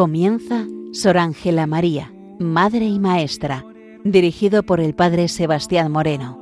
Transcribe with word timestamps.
Comienza 0.00 0.66
Sor 0.94 1.18
Ángela 1.18 1.66
María, 1.66 2.10
Madre 2.38 2.86
y 2.86 2.98
Maestra, 2.98 3.66
dirigido 4.02 4.62
por 4.62 4.80
el 4.80 4.94
Padre 4.94 5.28
Sebastián 5.28 5.92
Moreno. 5.92 6.38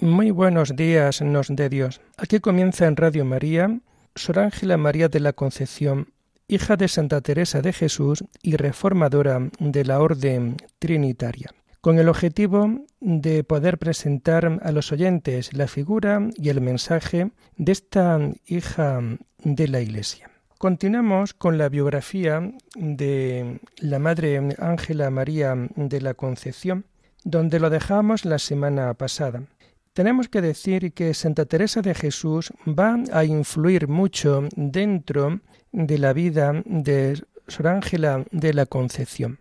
Muy 0.00 0.30
buenos 0.30 0.76
días, 0.76 1.20
nos 1.20 1.48
de 1.48 1.68
Dios. 1.68 2.00
Aquí 2.16 2.38
comienza 2.38 2.86
en 2.86 2.94
Radio 2.94 3.24
María 3.24 3.80
Sor 4.14 4.38
Ángela 4.38 4.76
María 4.76 5.08
de 5.08 5.18
la 5.18 5.32
Concepción, 5.32 6.12
hija 6.46 6.76
de 6.76 6.86
Santa 6.86 7.20
Teresa 7.20 7.62
de 7.62 7.72
Jesús 7.72 8.22
y 8.44 8.54
reformadora 8.54 9.50
de 9.58 9.84
la 9.84 10.00
Orden 10.00 10.56
Trinitaria 10.78 11.52
con 11.80 11.98
el 11.98 12.08
objetivo 12.08 12.80
de 13.00 13.44
poder 13.44 13.78
presentar 13.78 14.60
a 14.62 14.72
los 14.72 14.92
oyentes 14.92 15.52
la 15.52 15.68
figura 15.68 16.28
y 16.34 16.48
el 16.48 16.60
mensaje 16.60 17.30
de 17.56 17.72
esta 17.72 18.18
hija 18.46 19.00
de 19.44 19.68
la 19.68 19.80
Iglesia. 19.80 20.30
Continuamos 20.58 21.34
con 21.34 21.56
la 21.56 21.68
biografía 21.68 22.52
de 22.74 23.60
la 23.78 23.98
Madre 24.00 24.56
Ángela 24.58 25.08
María 25.10 25.54
de 25.76 26.00
la 26.00 26.14
Concepción, 26.14 26.84
donde 27.22 27.60
lo 27.60 27.70
dejamos 27.70 28.24
la 28.24 28.38
semana 28.38 28.92
pasada. 28.94 29.44
Tenemos 29.92 30.28
que 30.28 30.40
decir 30.40 30.92
que 30.92 31.14
Santa 31.14 31.46
Teresa 31.46 31.80
de 31.80 31.94
Jesús 31.94 32.52
va 32.66 32.96
a 33.12 33.24
influir 33.24 33.88
mucho 33.88 34.48
dentro 34.56 35.40
de 35.70 35.98
la 35.98 36.12
vida 36.12 36.60
de 36.64 37.22
Sor 37.46 37.68
Ángela 37.68 38.24
de 38.32 38.54
la 38.54 38.66
Concepción 38.66 39.38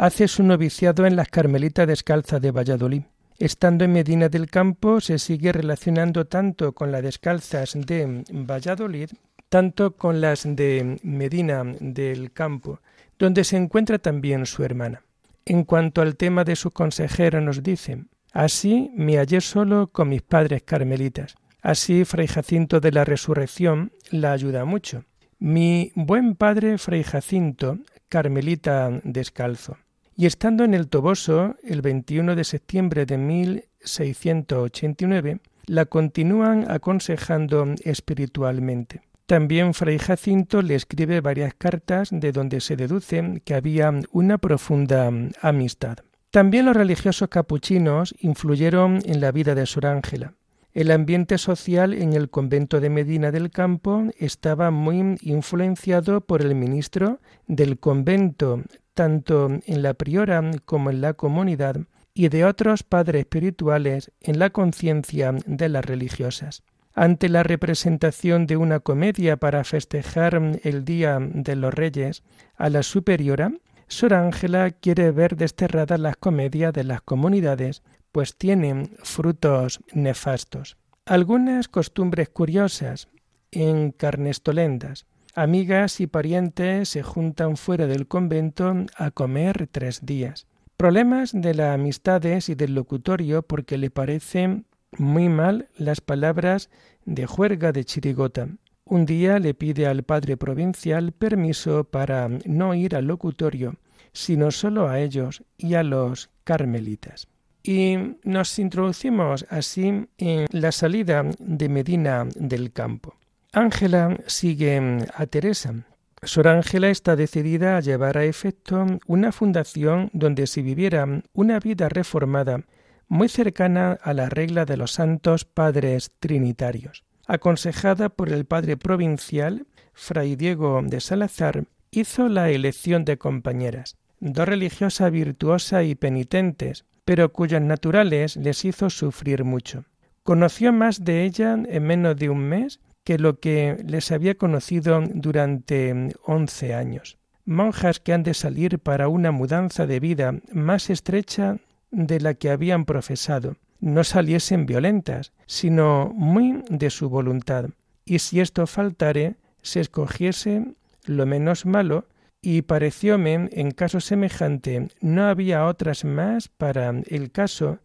hace 0.00 0.28
su 0.28 0.42
noviciado 0.42 1.04
en 1.04 1.14
las 1.14 1.28
Carmelitas 1.28 1.86
Descalzas 1.86 2.40
de 2.40 2.52
Valladolid. 2.52 3.02
Estando 3.38 3.84
en 3.84 3.92
Medina 3.92 4.30
del 4.30 4.48
Campo, 4.48 4.98
se 4.98 5.18
sigue 5.18 5.52
relacionando 5.52 6.24
tanto 6.24 6.72
con 6.72 6.90
las 6.90 7.02
descalzas 7.02 7.74
de 7.74 8.24
Valladolid, 8.32 9.10
tanto 9.50 9.96
con 9.96 10.22
las 10.22 10.44
de 10.44 10.98
Medina 11.02 11.62
del 11.80 12.32
Campo, 12.32 12.80
donde 13.18 13.44
se 13.44 13.58
encuentra 13.58 13.98
también 13.98 14.46
su 14.46 14.64
hermana. 14.64 15.02
En 15.44 15.64
cuanto 15.64 16.00
al 16.00 16.16
tema 16.16 16.44
de 16.44 16.56
su 16.56 16.70
consejero, 16.70 17.42
nos 17.42 17.62
dice: 17.62 18.06
Así 18.32 18.90
me 18.96 19.18
hallé 19.18 19.42
solo 19.42 19.88
con 19.88 20.08
mis 20.08 20.22
padres 20.22 20.62
carmelitas. 20.62 21.34
Así 21.60 22.06
Fray 22.06 22.26
Jacinto 22.26 22.80
de 22.80 22.92
la 22.92 23.04
Resurrección 23.04 23.92
la 24.10 24.32
ayuda 24.32 24.64
mucho. 24.64 25.04
Mi 25.38 25.92
buen 25.94 26.36
padre 26.36 26.78
Fray 26.78 27.02
Jacinto, 27.02 27.80
carmelita 28.08 28.98
descalzo. 29.04 29.76
Y 30.16 30.26
estando 30.26 30.64
en 30.64 30.74
el 30.74 30.88
Toboso, 30.88 31.54
el 31.62 31.82
21 31.82 32.34
de 32.36 32.44
septiembre 32.44 33.04
de 33.06 33.18
1689, 33.18 35.40
la 35.66 35.86
continúan 35.86 36.70
aconsejando 36.70 37.66
espiritualmente. 37.84 39.02
También 39.26 39.74
Fray 39.74 39.98
Jacinto 39.98 40.60
le 40.60 40.74
escribe 40.74 41.20
varias 41.20 41.54
cartas 41.54 42.08
de 42.10 42.32
donde 42.32 42.60
se 42.60 42.74
deduce 42.74 43.40
que 43.44 43.54
había 43.54 43.92
una 44.10 44.38
profunda 44.38 45.08
amistad. 45.40 45.98
También 46.32 46.66
los 46.66 46.76
religiosos 46.76 47.28
capuchinos 47.28 48.12
influyeron 48.18 48.98
en 49.04 49.20
la 49.20 49.30
vida 49.30 49.54
de 49.54 49.66
Sor 49.66 49.86
Ángela. 49.86 50.34
El 50.72 50.92
ambiente 50.92 51.36
social 51.38 51.94
en 51.94 52.12
el 52.12 52.30
convento 52.30 52.80
de 52.80 52.90
Medina 52.90 53.32
del 53.32 53.50
Campo 53.50 54.04
estaba 54.18 54.70
muy 54.70 55.18
influenciado 55.22 56.20
por 56.20 56.42
el 56.42 56.54
ministro 56.54 57.18
del 57.48 57.78
convento, 57.78 58.62
tanto 59.00 59.48
en 59.64 59.82
la 59.82 59.94
priora 59.94 60.42
como 60.66 60.90
en 60.90 61.00
la 61.00 61.14
comunidad, 61.14 61.78
y 62.12 62.28
de 62.28 62.44
otros 62.44 62.82
padres 62.82 63.20
espirituales 63.20 64.12
en 64.20 64.38
la 64.38 64.50
conciencia 64.50 65.34
de 65.46 65.70
las 65.70 65.86
religiosas. 65.86 66.64
Ante 66.92 67.30
la 67.30 67.42
representación 67.42 68.46
de 68.46 68.58
una 68.58 68.80
comedia 68.80 69.38
para 69.38 69.64
festejar 69.64 70.34
el 70.64 70.84
Día 70.84 71.18
de 71.18 71.56
los 71.56 71.72
Reyes 71.72 72.24
a 72.58 72.68
la 72.68 72.82
superiora, 72.82 73.54
Sor 73.88 74.12
Ángela 74.12 74.70
quiere 74.70 75.12
ver 75.12 75.34
desterradas 75.34 75.98
las 75.98 76.18
comedias 76.18 76.74
de 76.74 76.84
las 76.84 77.00
comunidades, 77.00 77.82
pues 78.12 78.36
tienen 78.36 78.98
frutos 79.02 79.80
nefastos. 79.94 80.76
Algunas 81.06 81.68
costumbres 81.68 82.28
curiosas 82.28 83.08
en 83.50 83.92
carnestolendas 83.92 85.06
Amigas 85.34 86.00
y 86.00 86.08
parientes 86.08 86.88
se 86.88 87.02
juntan 87.04 87.56
fuera 87.56 87.86
del 87.86 88.08
convento 88.08 88.74
a 88.96 89.10
comer 89.12 89.68
tres 89.70 90.04
días. 90.04 90.46
Problemas 90.76 91.30
de 91.32 91.54
las 91.54 91.74
amistades 91.74 92.48
y 92.48 92.56
del 92.56 92.74
locutorio 92.74 93.42
porque 93.42 93.78
le 93.78 93.90
parecen 93.90 94.66
muy 94.98 95.28
mal 95.28 95.68
las 95.76 96.00
palabras 96.00 96.68
de 97.04 97.26
juerga 97.26 97.70
de 97.70 97.84
chirigota. 97.84 98.48
Un 98.84 99.06
día 99.06 99.38
le 99.38 99.54
pide 99.54 99.86
al 99.86 100.02
padre 100.02 100.36
provincial 100.36 101.12
permiso 101.12 101.84
para 101.84 102.28
no 102.44 102.74
ir 102.74 102.96
al 102.96 103.06
locutorio, 103.06 103.76
sino 104.12 104.50
solo 104.50 104.88
a 104.88 104.98
ellos 104.98 105.44
y 105.56 105.74
a 105.74 105.84
los 105.84 106.30
carmelitas. 106.42 107.28
Y 107.62 107.96
nos 108.24 108.58
introducimos 108.58 109.46
así 109.48 110.06
en 110.18 110.46
la 110.50 110.72
salida 110.72 111.24
de 111.38 111.68
Medina 111.68 112.26
del 112.34 112.72
campo. 112.72 113.19
Ángela 113.52 114.16
sigue 114.26 114.80
mm, 114.80 115.06
a 115.12 115.26
Teresa. 115.26 115.74
Sor 116.22 116.48
Ángela 116.48 116.90
está 116.90 117.16
decidida 117.16 117.76
a 117.76 117.80
llevar 117.80 118.16
a 118.16 118.24
efecto 118.24 118.86
una 119.06 119.32
fundación 119.32 120.10
donde 120.12 120.46
se 120.46 120.62
viviera 120.62 121.22
una 121.32 121.58
vida 121.58 121.88
reformada 121.88 122.60
muy 123.08 123.28
cercana 123.28 123.98
a 124.02 124.14
la 124.14 124.28
regla 124.28 124.66
de 124.66 124.76
los 124.76 124.92
santos 124.92 125.44
padres 125.44 126.12
trinitarios. 126.20 127.04
Aconsejada 127.26 128.08
por 128.08 128.28
el 128.28 128.44
padre 128.44 128.76
provincial, 128.76 129.66
Fray 129.94 130.36
Diego 130.36 130.80
de 130.84 131.00
Salazar, 131.00 131.64
hizo 131.90 132.28
la 132.28 132.50
elección 132.50 133.04
de 133.04 133.18
compañeras, 133.18 133.96
dos 134.20 134.46
religiosas 134.46 135.10
virtuosas 135.10 135.86
y 135.86 135.96
penitentes, 135.96 136.84
pero 137.04 137.32
cuyas 137.32 137.62
naturales 137.62 138.36
les 138.36 138.64
hizo 138.64 138.90
sufrir 138.90 139.42
mucho. 139.42 139.86
Conoció 140.22 140.72
más 140.72 141.04
de 141.04 141.24
ella 141.24 141.58
en 141.66 141.82
menos 141.82 142.16
de 142.16 142.30
un 142.30 142.40
mes 142.40 142.78
que 143.04 143.18
lo 143.18 143.40
que 143.40 143.76
les 143.86 144.12
había 144.12 144.36
conocido 144.36 145.02
durante 145.14 146.14
once 146.24 146.74
años. 146.74 147.18
Monjas 147.44 148.00
que 148.00 148.12
han 148.12 148.22
de 148.22 148.34
salir 148.34 148.78
para 148.78 149.08
una 149.08 149.30
mudanza 149.30 149.86
de 149.86 150.00
vida 150.00 150.34
más 150.52 150.90
estrecha 150.90 151.58
de 151.90 152.20
la 152.20 152.34
que 152.34 152.50
habían 152.50 152.84
profesado, 152.84 153.56
no 153.80 154.04
saliesen 154.04 154.66
violentas, 154.66 155.32
sino 155.46 156.12
muy 156.14 156.62
de 156.68 156.90
su 156.90 157.08
voluntad, 157.08 157.70
y 158.04 158.18
si 158.18 158.40
esto 158.40 158.66
faltare, 158.66 159.36
se 159.62 159.80
escogiese 159.80 160.74
lo 161.04 161.26
menos 161.26 161.66
malo, 161.66 162.06
y 162.42 162.62
parecióme 162.62 163.48
en 163.52 163.70
caso 163.70 164.00
semejante 164.00 164.88
no 165.00 165.24
había 165.24 165.66
otras 165.66 166.04
más 166.04 166.48
para 166.48 166.90
el 167.06 167.30
caso 167.30 167.78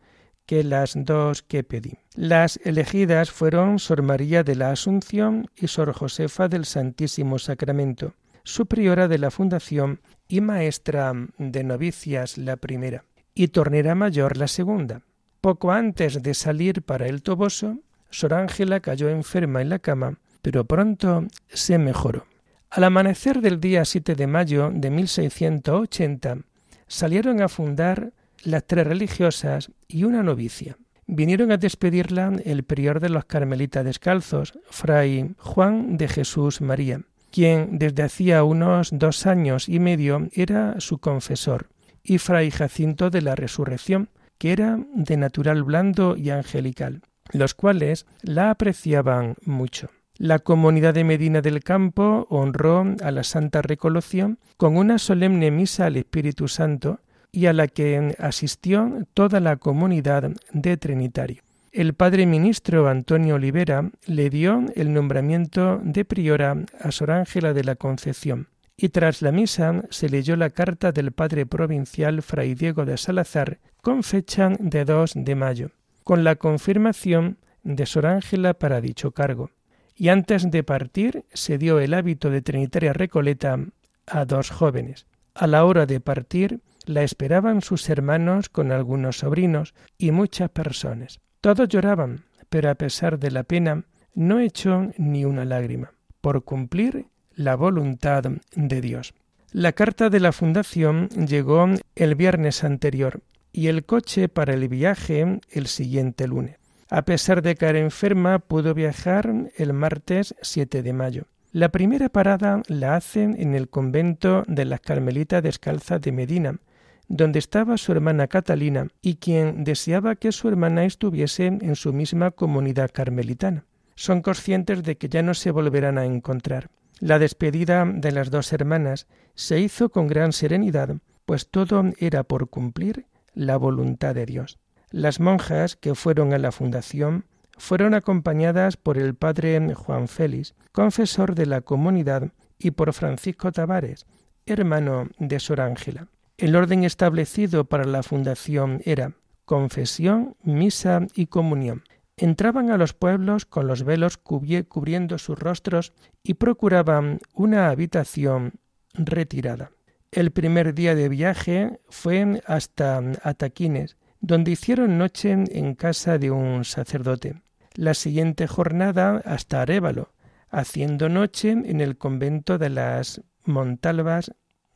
que 0.46 0.64
las 0.64 0.94
dos 0.96 1.42
que 1.42 1.64
pedí. 1.64 1.94
Las 2.16 2.60
elegidas 2.64 3.32
fueron 3.32 3.80
Sor 3.80 4.02
María 4.02 4.44
de 4.44 4.56
la 4.56 4.72
Asunción 4.72 5.48
y 5.56 5.68
Sor 5.68 5.94
Josefa 5.94 6.48
del 6.48 6.66
Santísimo 6.66 7.40
Sacramento, 7.40 8.14
superiora 8.44 9.08
de 9.08 9.18
la 9.18 9.32
Fundación 9.32 10.02
y 10.28 10.42
maestra 10.42 11.14
de 11.38 11.64
novicias 11.64 12.38
la 12.38 12.58
primera, 12.58 13.06
y 13.34 13.50
tornera 13.50 13.96
mayor 13.96 14.38
la 14.38 14.48
segunda. 14.48 15.02
Poco 15.42 15.72
antes 15.72 16.24
de 16.24 16.34
salir 16.34 16.84
para 16.84 17.08
el 17.08 17.22
Toboso, 17.22 17.80
Sor 18.10 18.34
Ángela 18.34 18.80
cayó 18.80 19.10
enferma 19.10 19.62
en 19.62 19.70
la 19.70 19.80
cama, 19.80 20.20
pero 20.42 20.66
pronto 20.66 21.26
se 21.50 21.78
mejoró. 21.78 22.26
Al 22.70 22.84
amanecer 22.84 23.42
del 23.42 23.60
día 23.60 23.86
7 23.86 24.16
de 24.16 24.28
mayo 24.28 24.72
de 24.74 24.90
1680, 24.90 26.40
salieron 26.88 27.42
a 27.42 27.48
fundar 27.48 28.14
las 28.46 28.66
tres 28.66 28.88
religiosas 28.88 29.72
y 29.88 30.04
una 30.04 30.24
novicia. 30.24 30.78
Vinieron 31.08 31.52
a 31.52 31.58
despedirla 31.58 32.32
el 32.46 32.64
prior 32.64 33.00
de 33.00 33.10
los 33.10 33.26
carmelitas 33.26 33.86
descalzos, 33.86 34.58
fray 34.70 35.36
Juan 35.38 35.98
de 35.98 36.08
Jesús 36.08 36.62
María, 36.62 37.02
quien 37.32 37.78
desde 37.78 38.04
hacía 38.04 38.44
unos 38.44 38.90
dos 38.92 39.28
años 39.28 39.70
y 39.70 39.80
medio 39.80 40.30
era 40.32 40.80
su 40.80 40.98
confesor, 40.98 41.68
y 42.02 42.18
fray 42.18 42.50
Jacinto 42.50 43.10
de 43.10 43.22
la 43.22 43.36
Resurrección, 43.36 44.10
que 44.38 44.52
era 44.52 44.80
de 44.94 45.18
natural 45.18 45.64
blando 45.64 46.18
y 46.18 46.32
angelical, 46.32 47.02
los 47.32 47.54
cuales 47.54 48.06
la 48.22 48.50
apreciaban 48.50 49.36
mucho. 49.46 49.90
La 50.18 50.40
comunidad 50.40 50.94
de 50.94 51.04
Medina 51.04 51.42
del 51.42 51.62
Campo 51.62 52.26
honró 52.30 52.86
a 53.04 53.12
la 53.12 53.24
Santa 53.24 53.62
Recoloción 53.62 54.40
con 54.56 54.78
una 54.78 54.98
solemne 54.98 55.52
misa 55.52 55.88
al 55.88 55.98
Espíritu 55.98 56.48
Santo 56.48 57.02
y 57.36 57.48
a 57.48 57.54
la 57.54 57.68
que 57.68 58.16
asistió 58.18 59.06
toda 59.14 59.42
la 59.42 59.58
comunidad 59.58 60.32
de 60.54 60.78
Trinitario. 60.78 61.42
el 61.74 61.94
padre 61.94 62.26
ministro 62.26 62.88
Antonio 62.88 63.36
Olivera 63.36 63.92
le 64.06 64.30
dio 64.30 64.64
el 64.76 64.94
nombramiento 64.94 65.82
de 65.84 66.06
priora 66.06 66.56
a 66.80 66.92
Sor 66.92 67.12
Ángela 67.12 67.54
de 67.54 67.66
la 67.66 67.76
Concepción 67.76 68.48
y 68.78 68.90
tras 68.90 69.22
la 69.22 69.34
misa 69.34 69.84
se 69.90 70.08
leyó 70.08 70.38
la 70.38 70.50
carta 70.50 70.94
del 70.94 71.12
padre 71.12 71.46
provincial 71.46 72.22
Fray 72.22 72.56
Diego 72.56 72.86
de 72.86 72.98
Salazar 72.98 73.60
con 73.82 74.04
fecha 74.04 74.52
de 74.58 74.86
2 74.86 75.14
de 75.16 75.36
mayo, 75.36 75.72
con 76.06 76.24
la 76.24 76.38
confirmación 76.38 77.38
de 77.64 77.86
Sor 77.86 78.06
Ángela 78.06 78.54
para 78.54 78.80
dicho 78.80 79.12
cargo. 79.12 79.50
Y 79.94 80.08
antes 80.08 80.50
de 80.50 80.64
partir 80.64 81.26
se 81.34 81.58
dio 81.58 81.80
el 81.80 81.94
hábito 81.94 82.30
de 82.30 82.42
Trinitaria 82.42 82.94
Recoleta 82.94 83.60
a 84.08 84.24
dos 84.24 84.52
jóvenes. 84.52 85.06
A 85.34 85.48
la 85.48 85.66
hora 85.66 85.86
de 85.86 86.00
partir 86.00 86.62
la 86.86 87.04
esperaban 87.04 87.62
sus 87.62 87.90
hermanos 87.90 88.50
con 88.50 88.72
algunos 88.72 89.20
sobrinos 89.20 89.74
y 89.98 90.12
muchas 90.12 90.50
personas. 90.50 91.20
Todos 91.42 91.68
lloraban, 91.70 92.26
pero 92.50 92.70
a 92.70 92.76
pesar 92.76 93.20
de 93.20 93.32
la 93.32 93.44
pena 93.44 93.86
no 94.14 94.40
echó 94.40 94.92
ni 94.98 95.26
una 95.26 95.46
lágrima, 95.46 95.92
por 96.22 96.44
cumplir 96.44 97.08
la 97.36 97.56
voluntad 97.56 98.24
de 98.56 98.82
Dios. 98.82 99.14
La 99.52 99.74
carta 99.74 100.10
de 100.10 100.20
la 100.20 100.32
fundación 100.32 101.10
llegó 101.10 101.68
el 101.96 102.16
viernes 102.16 102.64
anterior 102.64 103.22
y 103.52 103.68
el 103.68 103.86
coche 103.86 104.28
para 104.28 104.54
el 104.54 104.68
viaje 104.68 105.40
el 105.50 105.68
siguiente 105.68 106.28
lunes. 106.28 106.58
A 106.90 107.04
pesar 107.04 107.42
de 107.42 107.56
caer 107.56 107.78
enferma, 107.78 108.40
pudo 108.40 108.74
viajar 108.74 109.34
el 109.56 109.74
martes 109.74 110.36
7 110.42 110.84
de 110.84 110.94
mayo. 110.94 111.24
La 111.52 111.70
primera 111.70 112.10
parada 112.10 112.62
la 112.68 112.96
hacen 112.96 113.36
en 113.40 113.56
el 113.56 113.70
convento 113.70 114.44
de 114.48 114.66
las 114.66 114.82
Carmelitas 114.82 115.42
Descalzas 115.42 116.02
de 116.02 116.12
Medina, 116.12 116.60
donde 117.08 117.40
estaba 117.40 117.78
su 117.78 117.92
hermana 117.92 118.28
Catalina 118.28 118.88
y 119.02 119.16
quien 119.16 119.64
deseaba 119.64 120.16
que 120.16 120.32
su 120.32 120.48
hermana 120.48 120.86
estuviese 120.86 121.48
en 121.48 121.76
su 121.76 121.94
misma 121.94 122.32
comunidad 122.32 122.92
carmelitana. 122.92 123.66
Son 123.96 124.22
conscientes 124.22 124.84
de 124.84 124.98
que 124.98 125.10
ya 125.10 125.22
no 125.22 125.34
se 125.34 125.52
volverán 125.52 125.98
a 125.98 126.06
encontrar. 126.06 126.70
La 127.00 127.20
despedida 127.20 127.86
de 127.86 128.12
las 128.12 128.32
dos 128.32 128.52
hermanas 128.54 129.08
se 129.36 129.60
hizo 129.60 129.90
con 129.90 130.08
gran 130.08 130.34
serenidad, 130.34 130.98
pues 131.26 131.50
todo 131.50 131.84
era 132.00 132.24
por 132.24 132.50
cumplir 132.50 133.06
la 133.34 133.58
voluntad 133.58 134.16
de 134.16 134.26
Dios. 134.26 134.60
Las 134.92 135.20
monjas 135.20 135.76
que 135.76 135.96
fueron 135.96 136.34
a 136.34 136.40
la 136.40 136.52
fundación 136.52 137.26
fueron 137.58 137.94
acompañadas 137.94 138.78
por 138.78 138.98
el 138.98 139.16
padre 139.16 139.74
Juan 139.74 140.08
Félix, 140.08 140.56
confesor 140.72 141.36
de 141.36 141.46
la 141.46 141.62
comunidad, 141.62 142.32
y 142.58 142.72
por 142.72 142.94
Francisco 142.94 143.52
Tavares, 143.52 144.06
hermano 144.46 145.10
de 145.20 145.40
Sor 145.40 145.62
Ángela. 145.62 146.08
El 146.38 146.58
orden 146.58 146.84
establecido 146.84 147.64
para 147.64 147.86
la 147.86 148.04
fundación 148.04 148.82
era 148.84 149.14
confesión, 149.46 150.36
misa 150.44 151.08
y 151.16 151.28
comunión. 151.28 151.84
Entraban 152.18 152.72
a 152.72 152.78
los 152.78 152.94
pueblos 152.94 153.46
con 153.46 153.68
los 153.68 153.84
velos 153.84 154.18
cubriendo 154.18 155.18
sus 155.18 155.40
rostros 155.40 155.94
y 156.24 156.34
procuraban 156.34 157.20
una 157.34 157.70
habitación 157.70 158.56
retirada. 158.94 159.72
El 160.12 160.32
primer 160.32 160.74
día 160.74 160.94
de 160.94 161.08
viaje 161.08 161.80
fue 161.88 162.42
hasta 162.46 163.02
Ataquines, 163.24 163.96
donde 164.20 164.52
hicieron 164.52 164.98
noche 164.98 165.32
en 165.32 165.74
casa 165.74 166.18
de 166.18 166.32
un 166.32 166.66
sacerdote. 166.66 167.44
La 167.76 167.94
siguiente 167.94 168.46
jornada 168.46 169.22
hasta 169.24 169.62
Arévalo, 169.62 170.12
haciendo 170.50 171.08
noche 171.08 171.52
en 171.52 171.80
el 171.80 171.98
convento 171.98 172.58
de 172.58 172.72
las 172.72 173.22
Montalvas 173.46 174.34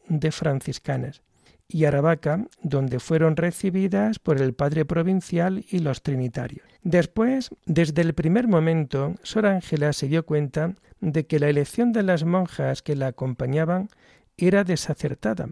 de 0.08 0.32
franciscanas 0.32 1.22
y 1.70 1.86
Aravaca, 1.86 2.48
donde 2.64 3.00
fueron 3.00 3.38
recibidas 3.38 4.18
por 4.20 4.42
el 4.42 4.54
padre 4.54 4.86
provincial 4.86 5.64
y 5.70 5.80
los 5.80 6.02
trinitarios. 6.02 6.68
Después, 6.82 7.52
desde 7.66 8.02
el 8.02 8.14
primer 8.14 8.48
momento, 8.48 9.16
Sor 9.22 9.46
Ángela 9.46 9.94
se 9.94 10.08
dio 10.08 10.26
cuenta 10.26 10.74
de 11.00 11.28
que 11.28 11.40
la 11.40 11.48
elección 11.48 11.94
de 11.94 12.04
las 12.04 12.26
monjas 12.26 12.82
que 12.82 12.96
la 12.96 13.08
acompañaban 13.08 13.90
era 14.36 14.64
desacertada, 14.64 15.50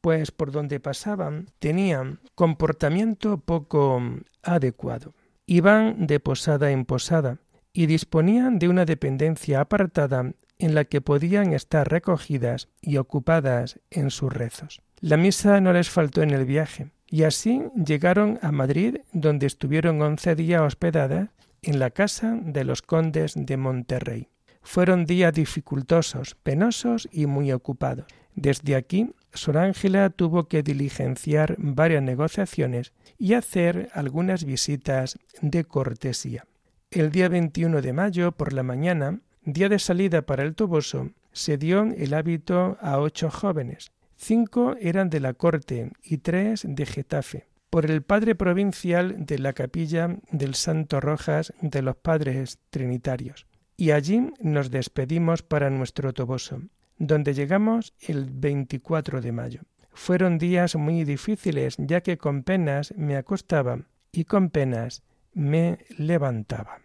pues 0.00 0.32
por 0.32 0.50
donde 0.50 0.80
pasaban 0.80 1.46
tenían 1.58 2.20
comportamiento 2.34 3.38
poco 3.38 4.02
adecuado. 4.42 5.14
Iban 5.46 6.06
de 6.06 6.20
posada 6.20 6.70
en 6.72 6.84
posada 6.84 7.38
y 7.72 7.86
disponían 7.86 8.58
de 8.58 8.68
una 8.68 8.84
dependencia 8.84 9.60
apartada 9.60 10.32
en 10.58 10.74
la 10.74 10.84
que 10.84 11.00
podían 11.00 11.52
estar 11.52 11.88
recogidas 11.88 12.68
y 12.80 12.96
ocupadas 12.96 13.80
en 13.90 14.10
sus 14.10 14.32
rezos. 14.32 14.82
La 15.02 15.16
misa 15.16 15.62
no 15.62 15.72
les 15.72 15.88
faltó 15.88 16.20
en 16.20 16.28
el 16.30 16.44
viaje, 16.44 16.90
y 17.08 17.22
así 17.22 17.62
llegaron 17.74 18.38
a 18.42 18.52
Madrid, 18.52 18.98
donde 19.14 19.46
estuvieron 19.46 20.02
once 20.02 20.34
días 20.34 20.60
hospedadas 20.60 21.30
en 21.62 21.78
la 21.78 21.88
casa 21.88 22.38
de 22.42 22.64
los 22.64 22.82
condes 22.82 23.32
de 23.34 23.56
Monterrey. 23.56 24.28
Fueron 24.60 25.06
días 25.06 25.32
dificultosos, 25.32 26.34
penosos 26.34 27.08
y 27.10 27.24
muy 27.24 27.50
ocupados. 27.50 28.04
Desde 28.34 28.76
aquí, 28.76 29.14
Sor 29.32 29.56
Ángela 29.56 30.10
tuvo 30.10 30.48
que 30.48 30.62
diligenciar 30.62 31.56
varias 31.56 32.02
negociaciones 32.02 32.92
y 33.16 33.32
hacer 33.32 33.88
algunas 33.94 34.44
visitas 34.44 35.18
de 35.40 35.64
cortesía. 35.64 36.44
El 36.90 37.10
día 37.10 37.30
21 37.30 37.80
de 37.80 37.92
mayo, 37.94 38.32
por 38.32 38.52
la 38.52 38.62
mañana, 38.62 39.20
día 39.44 39.70
de 39.70 39.78
salida 39.78 40.22
para 40.22 40.42
el 40.42 40.54
Toboso, 40.54 41.10
se 41.32 41.56
dio 41.56 41.84
el 41.84 42.12
hábito 42.12 42.76
a 42.82 42.98
ocho 42.98 43.30
jóvenes, 43.30 43.92
Cinco 44.22 44.76
eran 44.78 45.08
de 45.08 45.18
la 45.18 45.32
corte 45.32 45.92
y 46.04 46.18
tres 46.18 46.66
de 46.68 46.84
Getafe, 46.84 47.46
por 47.70 47.90
el 47.90 48.02
padre 48.02 48.34
provincial 48.34 49.24
de 49.24 49.38
la 49.38 49.54
capilla 49.54 50.18
del 50.30 50.54
Santo 50.54 51.00
Rojas 51.00 51.54
de 51.62 51.80
los 51.80 51.96
Padres 51.96 52.58
Trinitarios. 52.68 53.46
Y 53.78 53.92
allí 53.92 54.30
nos 54.38 54.70
despedimos 54.70 55.42
para 55.42 55.70
nuestro 55.70 56.12
Toboso, 56.12 56.60
donde 56.98 57.32
llegamos 57.32 57.94
el 57.98 58.26
24 58.30 59.22
de 59.22 59.32
mayo. 59.32 59.62
Fueron 59.94 60.36
días 60.36 60.76
muy 60.76 61.04
difíciles, 61.04 61.76
ya 61.78 62.02
que 62.02 62.18
con 62.18 62.42
penas 62.42 62.92
me 62.98 63.16
acostaba 63.16 63.86
y 64.12 64.26
con 64.26 64.50
penas 64.50 65.02
me 65.32 65.78
levantaba. 65.96 66.82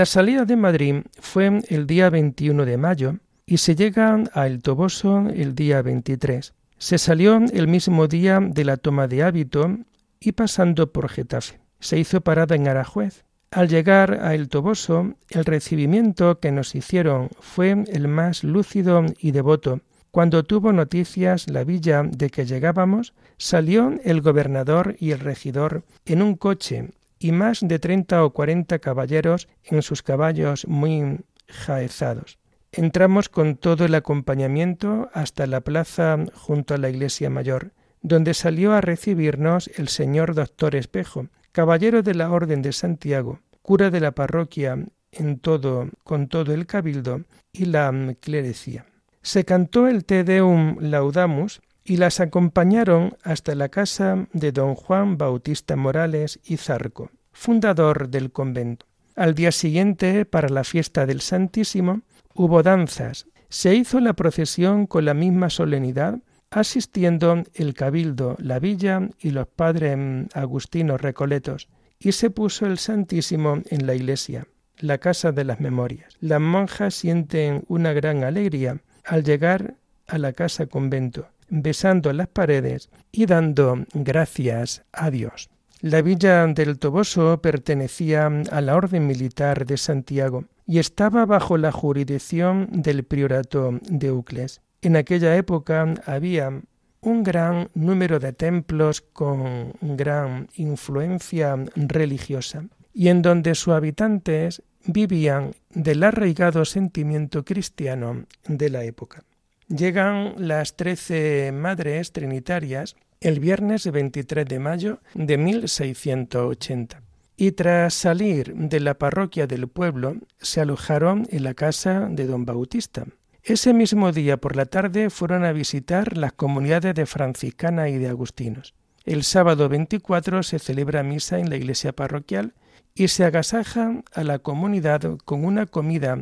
La 0.00 0.06
salida 0.06 0.46
de 0.46 0.56
Madrid 0.56 1.02
fue 1.20 1.60
el 1.68 1.86
día 1.86 2.08
21 2.08 2.64
de 2.64 2.78
mayo 2.78 3.16
y 3.44 3.58
se 3.58 3.76
llega 3.76 4.24
a 4.32 4.46
El 4.46 4.62
Toboso 4.62 5.28
el 5.28 5.54
día 5.54 5.82
23. 5.82 6.54
Se 6.78 6.96
salió 6.96 7.36
el 7.36 7.68
mismo 7.68 8.08
día 8.08 8.40
de 8.40 8.64
la 8.64 8.78
toma 8.78 9.08
de 9.08 9.22
hábito 9.22 9.76
y 10.18 10.32
pasando 10.32 10.90
por 10.90 11.10
Getafe. 11.10 11.60
Se 11.80 11.98
hizo 11.98 12.22
parada 12.22 12.56
en 12.56 12.66
Arajuez. 12.66 13.26
Al 13.50 13.68
llegar 13.68 14.20
a 14.22 14.34
El 14.34 14.48
Toboso, 14.48 15.16
el 15.28 15.44
recibimiento 15.44 16.40
que 16.40 16.50
nos 16.50 16.74
hicieron 16.74 17.28
fue 17.38 17.84
el 17.86 18.08
más 18.08 18.42
lúcido 18.42 19.04
y 19.18 19.32
devoto. 19.32 19.82
Cuando 20.10 20.44
tuvo 20.44 20.72
noticias 20.72 21.50
la 21.50 21.62
villa 21.62 22.04
de 22.04 22.30
que 22.30 22.46
llegábamos, 22.46 23.12
salió 23.36 23.92
el 24.02 24.22
gobernador 24.22 24.96
y 24.98 25.10
el 25.10 25.20
regidor 25.20 25.84
en 26.06 26.22
un 26.22 26.36
coche 26.36 26.88
y 27.20 27.30
más 27.30 27.60
de 27.60 27.78
treinta 27.78 28.24
o 28.24 28.30
cuarenta 28.30 28.80
caballeros 28.80 29.46
en 29.62 29.82
sus 29.82 30.02
caballos 30.02 30.66
muy 30.66 31.20
jaezados. 31.46 32.38
Entramos 32.72 33.28
con 33.28 33.56
todo 33.56 33.84
el 33.84 33.94
acompañamiento 33.94 35.10
hasta 35.12 35.46
la 35.46 35.60
plaza 35.60 36.16
junto 36.34 36.74
a 36.74 36.78
la 36.78 36.88
iglesia 36.88 37.28
mayor, 37.28 37.72
donde 38.00 38.32
salió 38.32 38.72
a 38.72 38.80
recibirnos 38.80 39.70
el 39.76 39.88
señor 39.88 40.34
doctor 40.34 40.74
Espejo, 40.74 41.26
caballero 41.52 42.02
de 42.02 42.14
la 42.14 42.30
Orden 42.30 42.62
de 42.62 42.72
Santiago, 42.72 43.40
cura 43.60 43.90
de 43.90 44.00
la 44.00 44.12
parroquia 44.12 44.78
en 45.12 45.38
todo, 45.40 45.90
con 46.04 46.28
todo 46.28 46.54
el 46.54 46.66
cabildo 46.66 47.22
y 47.52 47.66
la 47.66 47.92
clerecía. 48.20 48.86
Se 49.22 49.44
cantó 49.44 49.86
el 49.86 50.04
Te 50.04 50.24
Deum 50.24 50.78
Laudamus 50.80 51.60
y 51.90 51.96
las 51.96 52.20
acompañaron 52.20 53.16
hasta 53.24 53.56
la 53.56 53.68
casa 53.68 54.28
de 54.32 54.52
don 54.52 54.76
Juan 54.76 55.18
Bautista 55.18 55.74
Morales 55.74 56.38
y 56.44 56.56
Zarco, 56.56 57.10
fundador 57.32 58.10
del 58.10 58.30
convento. 58.30 58.86
Al 59.16 59.34
día 59.34 59.50
siguiente, 59.50 60.24
para 60.24 60.48
la 60.48 60.62
fiesta 60.62 61.04
del 61.04 61.20
Santísimo, 61.20 62.02
hubo 62.32 62.62
danzas. 62.62 63.26
Se 63.48 63.74
hizo 63.74 63.98
la 63.98 64.12
procesión 64.12 64.86
con 64.86 65.04
la 65.04 65.14
misma 65.14 65.50
solemnidad, 65.50 66.20
asistiendo 66.52 67.42
el 67.54 67.74
cabildo, 67.74 68.36
la 68.38 68.60
villa 68.60 69.08
y 69.18 69.30
los 69.30 69.48
padres 69.48 70.28
agustinos 70.32 71.00
recoletos, 71.00 71.68
y 71.98 72.12
se 72.12 72.30
puso 72.30 72.66
el 72.66 72.78
Santísimo 72.78 73.62
en 73.68 73.88
la 73.88 73.96
iglesia, 73.96 74.46
la 74.78 74.98
casa 74.98 75.32
de 75.32 75.42
las 75.42 75.58
memorias. 75.58 76.14
Las 76.20 76.40
monjas 76.40 76.94
sienten 76.94 77.64
una 77.66 77.92
gran 77.92 78.22
alegría 78.22 78.80
al 79.04 79.24
llegar 79.24 79.74
a 80.06 80.18
la 80.18 80.32
casa 80.32 80.66
convento, 80.66 81.26
besando 81.50 82.12
las 82.12 82.28
paredes 82.28 82.90
y 83.12 83.26
dando 83.26 83.84
gracias 83.92 84.82
a 84.92 85.10
Dios. 85.10 85.50
La 85.82 86.02
villa 86.02 86.46
del 86.46 86.78
Toboso 86.78 87.40
pertenecía 87.40 88.26
a 88.26 88.60
la 88.60 88.76
Orden 88.76 89.06
Militar 89.06 89.64
de 89.64 89.76
Santiago 89.76 90.44
y 90.66 90.78
estaba 90.78 91.26
bajo 91.26 91.56
la 91.56 91.72
jurisdicción 91.72 92.68
del 92.70 93.04
priorato 93.04 93.78
de 93.88 94.12
Ucles. 94.12 94.60
En 94.82 94.96
aquella 94.96 95.36
época 95.36 95.94
había 96.06 96.62
un 97.00 97.22
gran 97.22 97.70
número 97.74 98.18
de 98.18 98.32
templos 98.32 99.00
con 99.00 99.72
gran 99.80 100.48
influencia 100.54 101.56
religiosa 101.74 102.64
y 102.92 103.08
en 103.08 103.22
donde 103.22 103.54
sus 103.54 103.72
habitantes 103.72 104.62
vivían 104.84 105.54
del 105.70 106.02
arraigado 106.02 106.64
sentimiento 106.64 107.44
cristiano 107.44 108.24
de 108.46 108.70
la 108.70 108.84
época. 108.84 109.24
Llegan 109.70 110.34
las 110.36 110.74
trece 110.74 111.52
madres 111.52 112.10
trinitarias 112.10 112.96
el 113.20 113.38
viernes 113.38 113.88
23 113.88 114.44
de 114.44 114.58
mayo 114.58 114.98
de 115.14 115.38
1680 115.38 117.02
y 117.36 117.52
tras 117.52 117.94
salir 117.94 118.52
de 118.52 118.80
la 118.80 118.94
parroquia 118.94 119.46
del 119.46 119.68
pueblo 119.68 120.16
se 120.40 120.60
alojaron 120.60 121.28
en 121.30 121.44
la 121.44 121.54
casa 121.54 122.08
de 122.10 122.26
don 122.26 122.44
Bautista. 122.44 123.06
Ese 123.44 123.72
mismo 123.72 124.10
día 124.10 124.38
por 124.38 124.56
la 124.56 124.66
tarde 124.66 125.08
fueron 125.08 125.44
a 125.44 125.52
visitar 125.52 126.16
las 126.16 126.32
comunidades 126.32 126.96
de 126.96 127.06
franciscana 127.06 127.88
y 127.88 127.98
de 127.98 128.08
agustinos. 128.08 128.74
El 129.04 129.22
sábado 129.22 129.68
24 129.68 130.42
se 130.42 130.58
celebra 130.58 131.04
misa 131.04 131.38
en 131.38 131.48
la 131.48 131.54
iglesia 131.54 131.92
parroquial 131.92 132.54
y 132.96 133.06
se 133.06 133.24
agasaja 133.24 134.02
a 134.12 134.24
la 134.24 134.40
comunidad 134.40 135.16
con 135.24 135.44
una 135.44 135.66
comida 135.66 136.18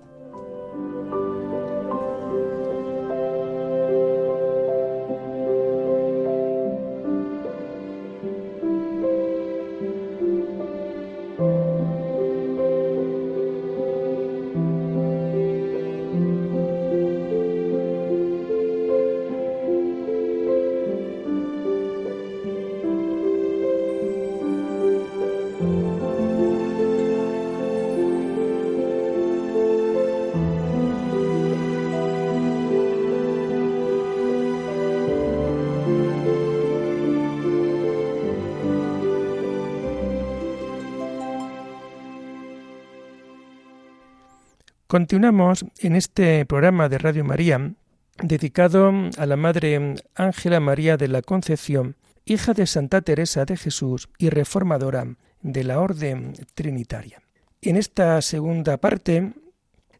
Continuamos 44.90 45.64
en 45.78 45.94
este 45.94 46.44
programa 46.46 46.88
de 46.88 46.98
Radio 46.98 47.24
María 47.24 47.74
dedicado 48.20 48.92
a 49.18 49.24
la 49.24 49.36
Madre 49.36 49.94
Ángela 50.16 50.58
María 50.58 50.96
de 50.96 51.06
la 51.06 51.22
Concepción, 51.22 51.94
hija 52.24 52.54
de 52.54 52.66
Santa 52.66 53.00
Teresa 53.00 53.44
de 53.44 53.56
Jesús 53.56 54.08
y 54.18 54.30
reformadora 54.30 55.06
de 55.42 55.62
la 55.62 55.78
Orden 55.78 56.32
Trinitaria. 56.54 57.22
En 57.62 57.76
esta 57.76 58.20
segunda 58.20 58.78
parte 58.78 59.32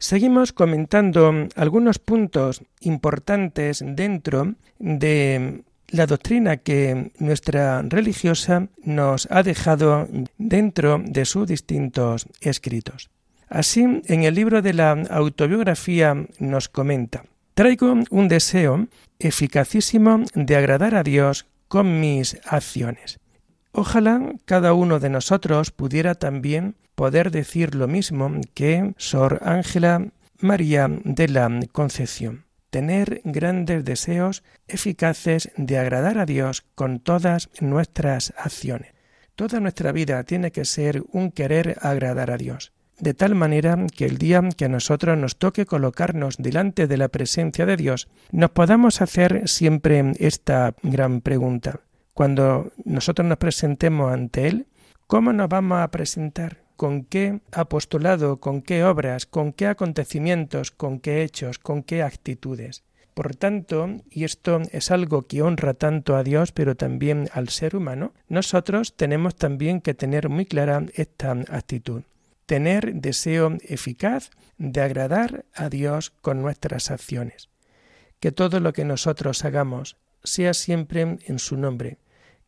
seguimos 0.00 0.52
comentando 0.52 1.46
algunos 1.54 2.00
puntos 2.00 2.60
importantes 2.80 3.84
dentro 3.86 4.56
de 4.80 5.62
la 5.86 6.06
doctrina 6.06 6.56
que 6.56 7.12
nuestra 7.20 7.82
religiosa 7.82 8.66
nos 8.82 9.28
ha 9.30 9.44
dejado 9.44 10.08
dentro 10.36 11.00
de 11.00 11.24
sus 11.26 11.46
distintos 11.46 12.26
escritos. 12.40 13.08
Así, 13.50 13.80
en 14.04 14.22
el 14.22 14.36
libro 14.36 14.62
de 14.62 14.72
la 14.72 14.92
autobiografía 15.10 16.14
nos 16.38 16.68
comenta, 16.68 17.24
traigo 17.54 17.96
un 18.10 18.28
deseo 18.28 18.86
eficacísimo 19.18 20.22
de 20.34 20.54
agradar 20.54 20.94
a 20.94 21.02
Dios 21.02 21.46
con 21.66 21.98
mis 21.98 22.38
acciones. 22.46 23.18
Ojalá 23.72 24.34
cada 24.44 24.72
uno 24.72 25.00
de 25.00 25.10
nosotros 25.10 25.72
pudiera 25.72 26.14
también 26.14 26.76
poder 26.94 27.32
decir 27.32 27.74
lo 27.74 27.88
mismo 27.88 28.30
que 28.54 28.94
Sor 28.98 29.40
Ángela 29.42 30.12
María 30.38 30.88
de 30.88 31.26
la 31.26 31.50
Concepción, 31.72 32.44
tener 32.70 33.20
grandes 33.24 33.84
deseos 33.84 34.44
eficaces 34.68 35.50
de 35.56 35.76
agradar 35.76 36.18
a 36.18 36.26
Dios 36.26 36.62
con 36.76 37.00
todas 37.00 37.50
nuestras 37.60 38.32
acciones. 38.38 38.92
Toda 39.34 39.58
nuestra 39.58 39.90
vida 39.90 40.22
tiene 40.22 40.52
que 40.52 40.64
ser 40.64 41.02
un 41.10 41.32
querer 41.32 41.78
agradar 41.80 42.30
a 42.30 42.36
Dios 42.36 42.72
de 43.00 43.14
tal 43.14 43.34
manera 43.34 43.76
que 43.96 44.04
el 44.04 44.18
día 44.18 44.42
que 44.56 44.66
a 44.66 44.68
nosotros 44.68 45.16
nos 45.16 45.36
toque 45.36 45.66
colocarnos 45.66 46.36
delante 46.36 46.86
de 46.86 46.96
la 46.96 47.08
presencia 47.08 47.66
de 47.66 47.76
Dios, 47.76 48.08
nos 48.30 48.50
podamos 48.50 49.00
hacer 49.00 49.48
siempre 49.48 50.12
esta 50.18 50.74
gran 50.82 51.20
pregunta. 51.20 51.80
Cuando 52.12 52.72
nosotros 52.84 53.26
nos 53.26 53.38
presentemos 53.38 54.12
ante 54.12 54.46
Él, 54.46 54.66
¿cómo 55.06 55.32
nos 55.32 55.48
vamos 55.48 55.80
a 55.80 55.90
presentar? 55.90 56.58
¿Con 56.76 57.04
qué 57.04 57.40
apostolado, 57.52 58.38
con 58.38 58.62
qué 58.62 58.84
obras, 58.84 59.26
con 59.26 59.52
qué 59.52 59.66
acontecimientos, 59.66 60.70
con 60.70 61.00
qué 61.00 61.22
hechos, 61.22 61.58
con 61.58 61.82
qué 61.82 62.02
actitudes? 62.02 62.84
Por 63.14 63.34
tanto, 63.36 63.88
y 64.10 64.24
esto 64.24 64.60
es 64.72 64.90
algo 64.90 65.22
que 65.22 65.42
honra 65.42 65.74
tanto 65.74 66.16
a 66.16 66.22
Dios, 66.22 66.52
pero 66.52 66.76
también 66.76 67.28
al 67.34 67.48
ser 67.48 67.76
humano, 67.76 68.12
nosotros 68.28 68.94
tenemos 68.96 69.34
también 69.36 69.80
que 69.80 69.94
tener 69.94 70.28
muy 70.28 70.46
clara 70.46 70.84
esta 70.94 71.32
actitud 71.32 72.02
tener 72.50 72.96
deseo 72.96 73.58
eficaz 73.60 74.30
de 74.58 74.80
agradar 74.80 75.44
a 75.54 75.68
Dios 75.68 76.10
con 76.20 76.42
nuestras 76.42 76.90
acciones. 76.90 77.48
Que 78.18 78.32
todo 78.32 78.58
lo 78.58 78.72
que 78.72 78.84
nosotros 78.84 79.44
hagamos 79.44 79.98
sea 80.24 80.52
siempre 80.52 81.18
en 81.24 81.38
su 81.38 81.56
nombre, 81.56 81.98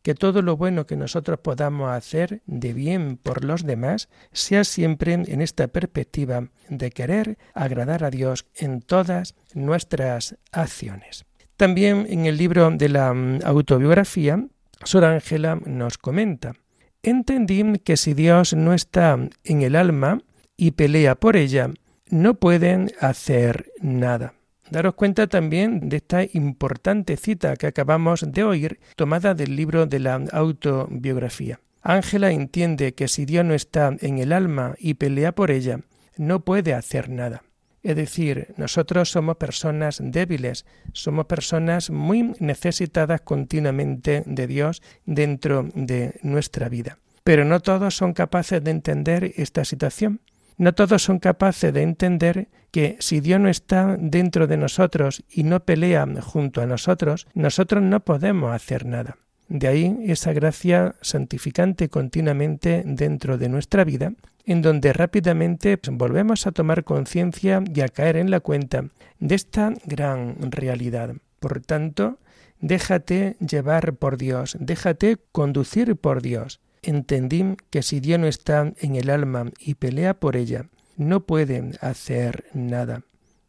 que 0.01 0.13
todo 0.13 0.41
lo 0.41 0.57
bueno 0.57 0.85
que 0.85 0.97
nosotros 0.97 1.39
podamos 1.39 1.89
hacer 1.89 2.41
de 2.47 2.73
bien 2.73 3.15
por 3.15 3.45
los 3.45 3.63
demás 3.63 4.09
sea 4.33 4.65
siempre 4.65 5.13
en 5.13 5.41
esta 5.41 5.69
perspectiva 5.69 6.49
de 6.67 6.91
querer 6.91 7.37
agradar 7.53 8.03
a 8.03 8.09
Dios 8.09 8.45
en 8.55 8.81
todas 8.81 9.35
nuestras 9.53 10.35
acciones. 10.51 11.23
También 11.55 12.07
en 12.09 12.25
el 12.25 12.35
libro 12.35 12.69
de 12.71 12.89
la 12.89 13.13
mm, 13.13 13.39
autobiografía, 13.45 14.47
Sor 14.83 15.05
Ángela 15.05 15.61
nos 15.65 15.97
comenta 15.97 16.55
entendí 17.03 17.79
que 17.79 17.97
si 17.97 18.13
Dios 18.13 18.53
no 18.53 18.73
está 18.73 19.19
en 19.43 19.61
el 19.61 19.75
alma 19.75 20.21
y 20.57 20.71
pelea 20.71 21.15
por 21.15 21.35
ella, 21.35 21.69
no 22.09 22.35
pueden 22.35 22.91
hacer 22.99 23.71
nada. 23.81 24.33
Daros 24.69 24.95
cuenta 24.95 25.27
también 25.27 25.89
de 25.89 25.97
esta 25.97 26.23
importante 26.23 27.17
cita 27.17 27.55
que 27.57 27.67
acabamos 27.67 28.25
de 28.27 28.43
oír, 28.43 28.79
tomada 28.95 29.35
del 29.35 29.55
libro 29.55 29.85
de 29.85 29.99
la 29.99 30.15
autobiografía. 30.31 31.59
Ángela 31.81 32.31
entiende 32.31 32.95
que 32.95 33.07
si 33.07 33.25
Dios 33.25 33.43
no 33.45 33.53
está 33.53 33.95
en 33.99 34.17
el 34.19 34.31
alma 34.31 34.73
y 34.79 34.93
pelea 34.93 35.35
por 35.35 35.51
ella, 35.51 35.81
no 36.17 36.39
puede 36.45 36.73
hacer 36.73 37.09
nada. 37.09 37.43
Es 37.83 37.97
decir, 37.97 38.53
nosotros 38.55 39.11
somos 39.11 39.35
personas 39.35 39.99
débiles, 40.01 40.65
somos 40.93 41.25
personas 41.25 41.89
muy 41.89 42.33
necesitadas 42.39 43.21
continuamente 43.21 44.23
de 44.25 44.47
Dios 44.47 44.81
dentro 45.05 45.67
de 45.75 46.17
nuestra 46.23 46.69
vida. 46.69 46.97
Pero 47.25 47.43
no 47.43 47.59
todos 47.59 47.95
son 47.95 48.13
capaces 48.13 48.63
de 48.63 48.71
entender 48.71 49.33
esta 49.35 49.65
situación. 49.65 50.21
No 50.57 50.73
todos 50.73 51.03
son 51.03 51.19
capaces 51.19 51.73
de 51.73 51.81
entender 51.81 52.47
que 52.71 52.95
si 52.99 53.19
Dios 53.19 53.39
no 53.39 53.49
está 53.49 53.97
dentro 53.99 54.47
de 54.47 54.57
nosotros 54.57 55.23
y 55.29 55.43
no 55.43 55.65
pelea 55.65 56.07
junto 56.21 56.61
a 56.61 56.65
nosotros, 56.65 57.27
nosotros 57.33 57.83
no 57.83 57.99
podemos 57.99 58.53
hacer 58.53 58.85
nada. 58.85 59.17
De 59.49 59.67
ahí 59.67 59.97
esa 60.05 60.31
gracia 60.31 60.95
santificante 61.01 61.89
continuamente 61.89 62.83
dentro 62.85 63.37
de 63.37 63.49
nuestra 63.49 63.83
vida 63.83 64.13
en 64.45 64.61
donde 64.61 64.93
rápidamente 64.93 65.79
volvemos 65.91 66.47
a 66.47 66.51
tomar 66.51 66.83
conciencia 66.83 67.63
y 67.73 67.81
a 67.81 67.87
caer 67.87 68.17
en 68.17 68.31
la 68.31 68.39
cuenta 68.39 68.85
de 69.19 69.35
esta 69.35 69.73
gran 69.85 70.51
realidad. 70.51 71.15
Por 71.39 71.61
tanto, 71.61 72.19
déjate 72.59 73.37
llevar 73.39 73.93
por 73.95 74.17
Dios, 74.17 74.57
déjate 74.59 75.17
conducir 75.31 75.95
por 75.95 76.21
Dios. 76.21 76.59
entendí 76.81 77.55
que 77.69 77.81
si 77.81 78.01
Dios 78.01 78.19
no 78.19 78.27
está 78.27 78.73
en 78.77 78.95
el 78.97 79.09
alma 79.09 79.51
y 79.57 79.75
pelea 79.75 80.19
por 80.19 80.35
ella, 80.35 80.67
no 80.97 81.25
puede 81.25 81.71
hacer 81.79 82.45
nada. 82.53 83.03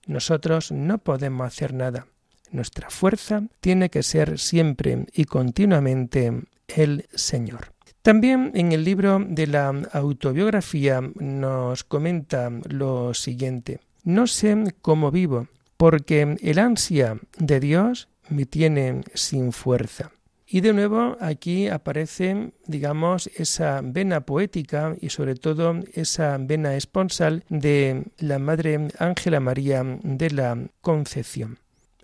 Nosotros 0.07 0.71
no 0.71 0.99
podemos 0.99 1.47
hacer 1.47 1.75
nada. 1.75 2.07
Nuestra 2.53 2.91
fuerza 2.91 3.43
tiene 3.61 3.91
que 3.91 4.05
ser 4.05 4.39
siempre 4.39 5.07
y 5.13 5.25
continuamente 5.25 6.45
el 6.69 7.09
Señor. 7.13 7.74
También 8.05 8.51
en 8.53 8.73
el 8.73 8.85
libro 8.85 9.19
de 9.19 9.47
la 9.47 9.69
autobiografía 9.95 11.01
nos 11.01 11.85
comenta 11.85 12.51
lo 12.69 13.15
siguiente. 13.15 13.81
No 14.03 14.27
sé 14.27 14.75
cómo 14.83 15.11
vivo, 15.11 15.49
porque 15.79 16.37
el 16.43 16.59
ansia 16.59 17.19
de 17.39 17.61
Dios 17.61 18.09
me 18.29 18.45
tiene 18.45 19.01
sin 19.15 19.53
fuerza. 19.53 20.13
Y 20.47 20.61
de 20.61 20.75
nuevo 20.75 21.17
aquí 21.19 21.69
aparece, 21.69 22.53
digamos, 22.67 23.31
esa 23.37 23.81
vena 23.83 24.21
poética 24.27 24.95
y 25.01 25.09
sobre 25.09 25.35
todo 25.35 25.81
esa 25.95 26.37
vena 26.39 26.77
esponsal 26.77 27.43
de 27.49 28.05
la 28.19 28.39
Madre 28.39 28.89
Ángela 28.99 29.41
María 29.41 29.83
de 29.83 30.31
la 30.31 30.59
Concepción. 30.83 31.59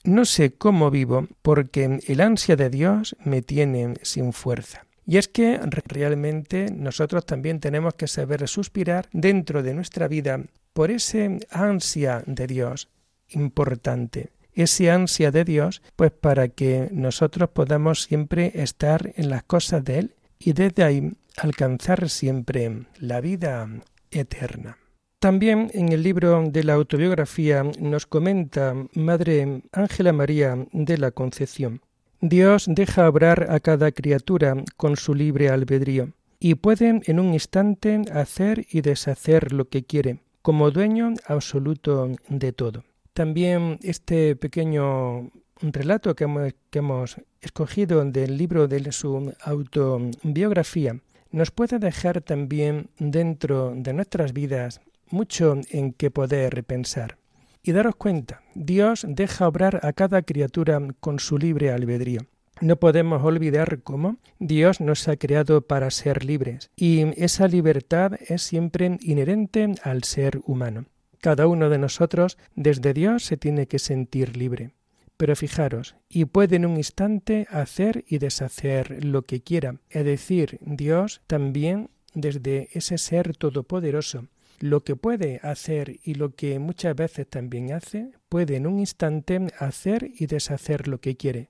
No 0.05 0.25
sé 0.25 0.55
cómo 0.55 0.91
vivo 0.91 1.29
porque 1.43 2.01
el 2.07 2.23
ansia 2.23 2.57
de 2.57 2.71
Dios 2.71 3.17
me 3.23 3.43
tiene 3.43 3.97
sin 4.01 4.33
fuerza. 4.33 4.87
Y 5.07 5.17
es 5.19 5.29
que 5.29 5.59
realmente 5.87 6.67
nosotros 6.73 7.27
también 7.27 7.61
tenemos 7.61 7.95
que 7.95 8.07
saber 8.07 8.47
suspirar 8.49 9.09
dentro 9.13 9.63
de 9.63 9.75
nuestra 9.75 10.09
vida 10.09 10.41
por 10.73 10.91
ese 10.91 11.41
ansia 11.51 12.23
de 12.27 12.47
Dios 12.47 12.89
importante, 13.29 14.31
ese 14.53 14.91
ansia 14.91 15.31
de 15.31 15.45
Dios, 15.45 15.83
pues 15.97 16.11
para 16.11 16.49
que 16.49 16.89
nosotros 16.93 17.51
podamos 17.51 18.03
siempre 18.03 18.53
estar 18.55 19.13
en 19.17 19.31
las 19.31 19.43
cosas 19.45 19.85
de 19.85 19.99
Él 19.99 20.15
y 20.39 20.53
desde 20.53 20.83
ahí 20.83 21.13
alcanzar 21.37 22.09
siempre 22.09 22.87
la 22.99 23.21
vida 23.21 23.69
eterna. 24.11 24.79
También 25.21 25.71
en 25.75 25.93
el 25.93 26.03
libro 26.03 26.43
de 26.49 26.65
la 26.65 26.73
autobiografía 26.73 27.63
nos 27.79 28.07
comenta 28.07 28.75
Madre 28.95 29.63
Ángela 29.71 30.15
María 30.15 30.67
de 30.73 30.97
la 30.97 31.11
Concepción. 31.11 31.83
Dios 32.23 32.67
deja 32.69 33.09
obrar 33.09 33.47
a 33.51 33.61
cada 33.61 33.93
criatura 33.93 34.55
con 34.77 34.97
su 34.97 35.15
libre 35.15 35.49
albedrío 35.49 36.11
y 36.39 36.55
puede 36.55 37.01
en 37.05 37.19
un 37.19 37.33
instante 37.33 38.03
hacer 38.13 38.67
y 38.71 38.83
deshacer 38.83 39.53
lo 39.53 39.69
que 39.71 39.85
quiere, 39.85 40.21
como 40.43 40.71
dueño 40.71 41.15
absoluto 41.27 42.11
de 42.29 42.53
todo. 42.53 42.85
También 43.15 43.79
este 43.83 44.37
pequeño 44.37 45.31
relato 45.63 46.15
que 46.15 46.25
hemos, 46.73 47.17
escogido 47.41 48.05
del 48.05 48.37
libro 48.37 48.69
de 48.69 48.93
su 48.93 49.33
autobiografía 49.43 51.01
nos 51.31 51.51
puede 51.51 51.79
dejar 51.79 52.21
también 52.21 52.91
dentro 52.99 53.73
de 53.75 53.95
nuestras 53.95 54.35
vidas 54.35 54.83
mucho 55.09 55.57
en 55.71 55.95
que 55.95 56.11
poder 56.11 56.65
pensar. 56.65 57.20
Y 57.63 57.73
daros 57.73 57.97
cuenta, 57.97 58.43
Dios 58.55 59.05
deja 59.07 59.47
obrar 59.47 59.81
a 59.83 59.93
cada 59.93 60.23
criatura 60.23 60.81
con 61.01 61.19
su 61.19 61.37
libre 61.37 61.71
albedrío. 61.71 62.23
No 62.61 62.77
podemos 62.77 63.23
olvidar 63.23 63.83
cómo 63.83 64.17
Dios 64.39 64.81
nos 64.81 65.09
ha 65.09 65.17
creado 65.17 65.63
para 65.63 65.91
ser 65.91 66.25
libres, 66.25 66.71
y 66.77 67.03
esa 67.23 67.49
libertad 67.49 68.13
es 68.29 68.43
siempre 68.43 68.99
inherente 69.01 69.75
al 69.83 70.05
ser 70.05 70.41
humano. 70.45 70.87
Cada 71.21 71.47
uno 71.47 71.69
de 71.69 71.79
nosotros 71.79 72.39
desde 72.55 72.95
Dios 72.95 73.25
se 73.25 73.37
tiene 73.37 73.67
que 73.67 73.79
sentir 73.79 74.37
libre. 74.37 74.73
Pero 75.19 75.37
fijaros, 75.37 75.97
y 76.09 76.25
puede 76.25 76.57
en 76.57 76.65
un 76.65 76.79
instante 76.79 77.47
hacer 77.51 78.05
y 78.09 78.19
deshacer 78.19 79.05
lo 79.05 79.23
que 79.23 79.43
quiera. 79.43 79.77
Es 79.91 80.05
decir, 80.07 80.59
Dios 80.63 81.21
también 81.27 81.91
desde 82.15 82.69
ese 82.73 82.97
ser 82.97 83.37
todopoderoso 83.37 84.29
lo 84.61 84.85
que 84.85 84.95
puede 84.95 85.41
hacer 85.43 85.99
y 86.05 86.15
lo 86.15 86.35
que 86.35 86.59
muchas 86.59 86.95
veces 86.95 87.27
también 87.29 87.73
hace, 87.73 88.13
puede 88.29 88.57
en 88.57 88.67
un 88.67 88.79
instante 88.79 89.49
hacer 89.59 90.11
y 90.15 90.27
deshacer 90.27 90.87
lo 90.87 91.01
que 91.01 91.17
quiere. 91.17 91.49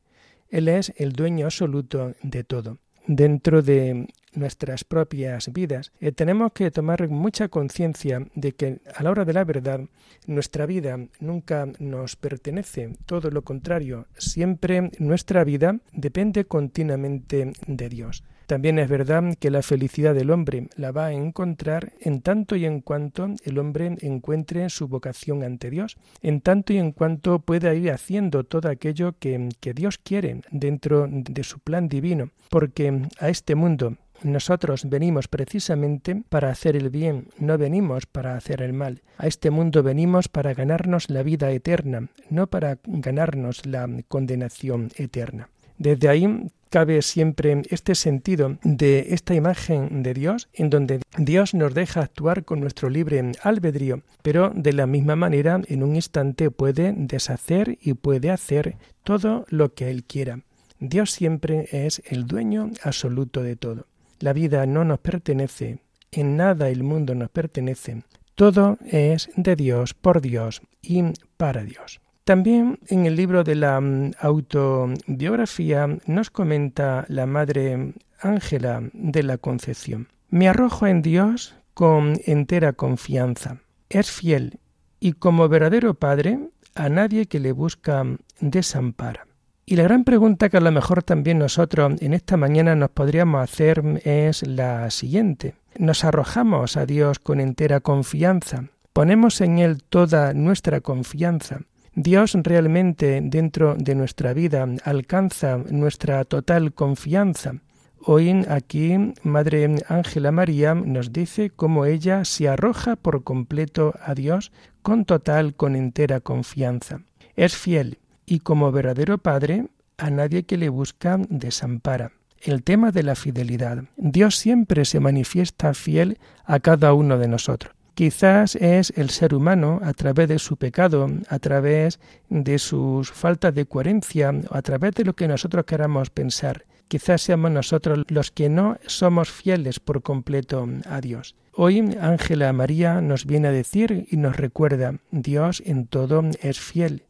Él 0.49 0.68
es 0.68 0.92
el 0.96 1.12
dueño 1.12 1.46
absoluto 1.46 2.14
de 2.23 2.44
todo. 2.44 2.79
Dentro 3.07 3.62
de 3.62 4.09
nuestras 4.35 4.85
propias 4.85 5.53
vidas, 5.53 5.92
eh, 6.01 6.12
tenemos 6.12 6.53
que 6.53 6.70
tomar 6.70 7.09
mucha 7.09 7.49
conciencia 7.49 8.27
de 8.35 8.53
que 8.53 8.81
a 8.94 9.03
la 9.03 9.11
hora 9.11 9.25
de 9.25 9.33
la 9.33 9.44
verdad 9.44 9.81
nuestra 10.27 10.66
vida 10.66 10.99
nunca 11.18 11.66
nos 11.79 12.16
pertenece, 12.16 12.96
todo 13.07 13.31
lo 13.31 13.42
contrario, 13.42 14.07
siempre 14.16 14.90
nuestra 14.99 15.42
vida 15.44 15.81
depende 15.92 16.44
continuamente 16.44 17.53
de 17.66 17.88
Dios. 17.88 18.23
También 18.51 18.81
es 18.81 18.89
verdad 18.89 19.37
que 19.39 19.49
la 19.49 19.63
felicidad 19.63 20.13
del 20.13 20.33
hombre 20.33 20.67
la 20.75 20.91
va 20.91 21.07
a 21.07 21.13
encontrar 21.13 21.93
en 22.01 22.21
tanto 22.21 22.57
y 22.57 22.65
en 22.65 22.81
cuanto 22.81 23.29
el 23.45 23.59
hombre 23.61 23.97
encuentre 24.01 24.69
su 24.71 24.89
vocación 24.89 25.45
ante 25.45 25.71
Dios, 25.71 25.99
en 26.21 26.41
tanto 26.41 26.73
y 26.73 26.79
en 26.79 26.91
cuanto 26.91 27.39
pueda 27.39 27.73
ir 27.75 27.93
haciendo 27.93 28.43
todo 28.43 28.69
aquello 28.69 29.15
que, 29.21 29.51
que 29.61 29.73
Dios 29.73 29.99
quiere 29.99 30.41
dentro 30.51 31.07
de 31.09 31.45
su 31.45 31.61
plan 31.61 31.89
divino, 31.89 32.31
porque 32.49 33.03
a 33.21 33.29
este 33.29 33.55
mundo 33.55 33.97
nosotros 34.25 34.91
venimos 34.91 35.29
precisamente 35.29 36.21
para 36.29 36.51
hacer 36.51 36.75
el 36.75 36.91
bien, 36.91 37.29
no 37.39 37.57
venimos 37.57 38.07
para 38.07 38.35
hacer 38.35 38.63
el 38.63 38.73
mal. 38.73 39.03
A 39.17 39.29
este 39.29 39.51
mundo 39.51 39.85
venimos 39.85 40.27
para 40.27 40.55
ganarnos 40.55 41.09
la 41.09 41.23
vida 41.23 41.53
eterna, 41.53 42.09
no 42.31 42.49
para 42.49 42.81
ganarnos 42.85 43.65
la 43.65 43.89
condenación 44.09 44.91
eterna. 44.97 45.51
Desde 45.79 46.09
ahí 46.09 46.51
cabe 46.70 47.02
siempre 47.02 47.62
este 47.68 47.94
sentido 47.94 48.56
de 48.62 49.09
esta 49.11 49.35
imagen 49.35 50.02
de 50.02 50.14
Dios, 50.14 50.48
en 50.54 50.70
donde 50.70 51.00
Dios 51.18 51.52
nos 51.52 51.74
deja 51.74 52.00
actuar 52.00 52.44
con 52.44 52.61
nuestro 52.61 52.88
libre 52.88 53.33
albedrío, 53.42 54.02
pero 54.22 54.52
de 54.54 54.72
la 54.72 54.87
misma 54.87 55.16
manera 55.16 55.61
en 55.66 55.83
un 55.83 55.96
instante 55.96 56.50
puede 56.50 56.94
deshacer 56.96 57.76
y 57.83 57.94
puede 57.94 58.30
hacer 58.30 58.76
todo 59.02 59.44
lo 59.48 59.74
que 59.74 59.90
Él 59.90 60.04
quiera. 60.04 60.40
Dios 60.78 61.11
siempre 61.11 61.68
es 61.72 62.02
el 62.06 62.26
dueño 62.26 62.70
absoluto 62.83 63.42
de 63.42 63.56
todo. 63.56 63.87
La 64.20 64.33
vida 64.33 64.64
no 64.66 64.85
nos 64.85 65.00
pertenece, 65.00 65.80
en 66.12 66.37
nada 66.37 66.70
el 66.70 66.83
mundo 66.83 67.14
nos 67.14 67.30
pertenece, 67.30 68.02
todo 68.35 68.78
es 68.87 69.28
de 69.37 69.56
Dios, 69.56 69.92
por 69.92 70.20
Dios 70.20 70.62
y 70.83 71.02
para 71.37 71.62
Dios. 71.64 72.00
También 72.31 72.79
en 72.87 73.07
el 73.07 73.16
libro 73.16 73.43
de 73.43 73.57
la 73.57 73.81
mm, 73.81 74.12
autobiografía 74.21 75.88
nos 76.07 76.31
comenta 76.31 77.05
la 77.09 77.27
Madre 77.27 77.95
Ángela 78.21 78.88
de 78.93 79.25
la 79.25 79.37
Concepción. 79.37 80.07
Me 80.29 80.49
arrojo 80.49 80.87
en 80.87 81.03
Dios 81.03 81.57
con 81.75 82.21
entera 82.27 82.73
confianza. 82.73 83.57
Es 83.88 84.12
fiel 84.12 84.61
y 85.01 85.14
como 85.14 85.49
verdadero 85.49 85.95
Padre 85.95 86.38
a 86.77 86.88
nadie 86.88 87.27
que 87.27 87.40
le 87.40 87.51
busca 87.51 88.05
desampara. 88.38 89.27
Y 89.66 89.75
la 89.75 89.83
gran 89.83 90.05
pregunta 90.05 90.51
que 90.51 90.59
a 90.59 90.61
lo 90.61 90.71
mejor 90.71 91.03
también 91.03 91.40
nosotros 91.40 92.01
en 92.01 92.14
esta 92.14 92.37
mañana 92.37 92.77
nos 92.77 92.90
podríamos 92.90 93.43
hacer 93.43 93.83
es 94.05 94.47
la 94.47 94.88
siguiente. 94.93 95.57
¿Nos 95.77 96.05
arrojamos 96.05 96.77
a 96.77 96.87
Dios 96.87 97.19
con 97.19 97.40
entera 97.40 97.81
confianza? 97.81 98.66
¿Ponemos 98.93 99.40
en 99.40 99.59
Él 99.59 99.83
toda 99.83 100.33
nuestra 100.33 100.81
confianza? 100.81 101.62
Dios 102.03 102.33
realmente 102.35 103.21
dentro 103.23 103.75
de 103.79 103.95
nuestra 103.95 104.33
vida 104.33 104.67
alcanza 104.85 105.59
nuestra 105.59 106.25
total 106.25 106.73
confianza. 106.73 107.57
Hoy 108.03 108.47
aquí 108.49 109.13
Madre 109.23 109.77
Ángela 109.87 110.33
María 110.33 110.75
nos 110.75 111.13
dice 111.13 111.51
cómo 111.51 111.85
ella 111.85 112.25
se 112.25 112.49
arroja 112.49 112.97
por 112.97 113.23
completo 113.23 113.93
a 114.01 114.15
Dios 114.15 114.51
con 114.81 115.05
total, 115.05 115.55
con 115.55 115.77
entera 115.77 116.21
confianza. 116.21 117.03
Es 117.37 117.55
fiel 117.55 117.99
y 118.25 118.39
como 118.39 118.73
verdadero 118.73 119.19
Padre 119.19 119.67
a 119.99 120.09
nadie 120.09 120.45
que 120.45 120.57
le 120.57 120.71
busca 120.71 121.19
desampara. 121.29 122.13
El 122.41 122.63
tema 122.63 122.93
de 122.93 123.03
la 123.03 123.15
fidelidad. 123.15 123.85
Dios 123.99 124.37
siempre 124.37 124.87
se 124.87 125.01
manifiesta 125.01 125.75
fiel 125.75 126.17
a 126.47 126.61
cada 126.61 126.95
uno 126.95 127.19
de 127.19 127.29
nosotros. 127.29 127.75
Quizás 127.94 128.57
es 128.57 128.92
el 128.96 129.11
ser 129.11 129.35
humano, 129.35 129.81
a 129.83 129.92
través 129.92 130.29
de 130.29 130.38
su 130.38 130.57
pecado, 130.57 131.09
a 131.29 131.38
través 131.38 132.00
de 132.29 132.59
sus 132.59 133.11
faltas 133.11 133.55
de 133.55 133.66
coherencia, 133.66 134.33
a 134.50 134.62
través 134.62 134.94
de 134.94 135.05
lo 135.05 135.14
que 135.14 135.29
nosotros 135.29 135.64
queramos 135.64 136.11
pensar. 136.11 136.64
Quizás 136.88 137.22
seamos 137.22 137.50
nosotros 137.53 138.05
los 138.09 138.31
que 138.31 138.48
no 138.48 138.76
somos 138.87 139.31
fieles 139.31 139.79
por 139.79 140.03
completo 140.03 140.68
a 140.87 141.00
Dios. 141.00 141.37
Hoy 141.53 141.96
Ángela 142.00 142.53
María 142.53 143.00
nos 143.00 143.26
viene 143.26 143.48
a 143.48 143.53
decir 143.53 144.07
y 144.11 144.16
nos 144.16 144.37
recuerda, 144.37 144.96
Dios 145.11 145.62
en 145.64 145.87
todo 145.87 146.22
es 146.40 146.59
fiel. 146.59 147.05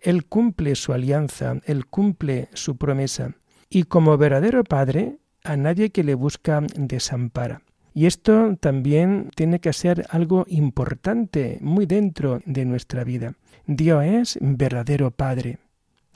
Él 0.00 0.24
cumple 0.26 0.76
su 0.76 0.92
alianza, 0.92 1.56
Él 1.64 1.86
cumple 1.86 2.48
su 2.54 2.76
promesa. 2.76 3.34
Y 3.68 3.82
como 3.82 4.16
verdadero 4.16 4.64
Padre, 4.64 5.18
a 5.44 5.56
nadie 5.56 5.90
que 5.90 6.04
le 6.04 6.14
busca 6.14 6.62
desampara. 6.76 7.62
Y 7.98 8.06
esto 8.06 8.56
también 8.60 9.28
tiene 9.34 9.58
que 9.58 9.72
ser 9.72 10.06
algo 10.10 10.44
importante 10.46 11.58
muy 11.60 11.84
dentro 11.84 12.40
de 12.46 12.64
nuestra 12.64 13.02
vida. 13.02 13.34
Dios 13.66 14.04
es 14.04 14.38
verdadero 14.40 15.10
Padre. 15.10 15.58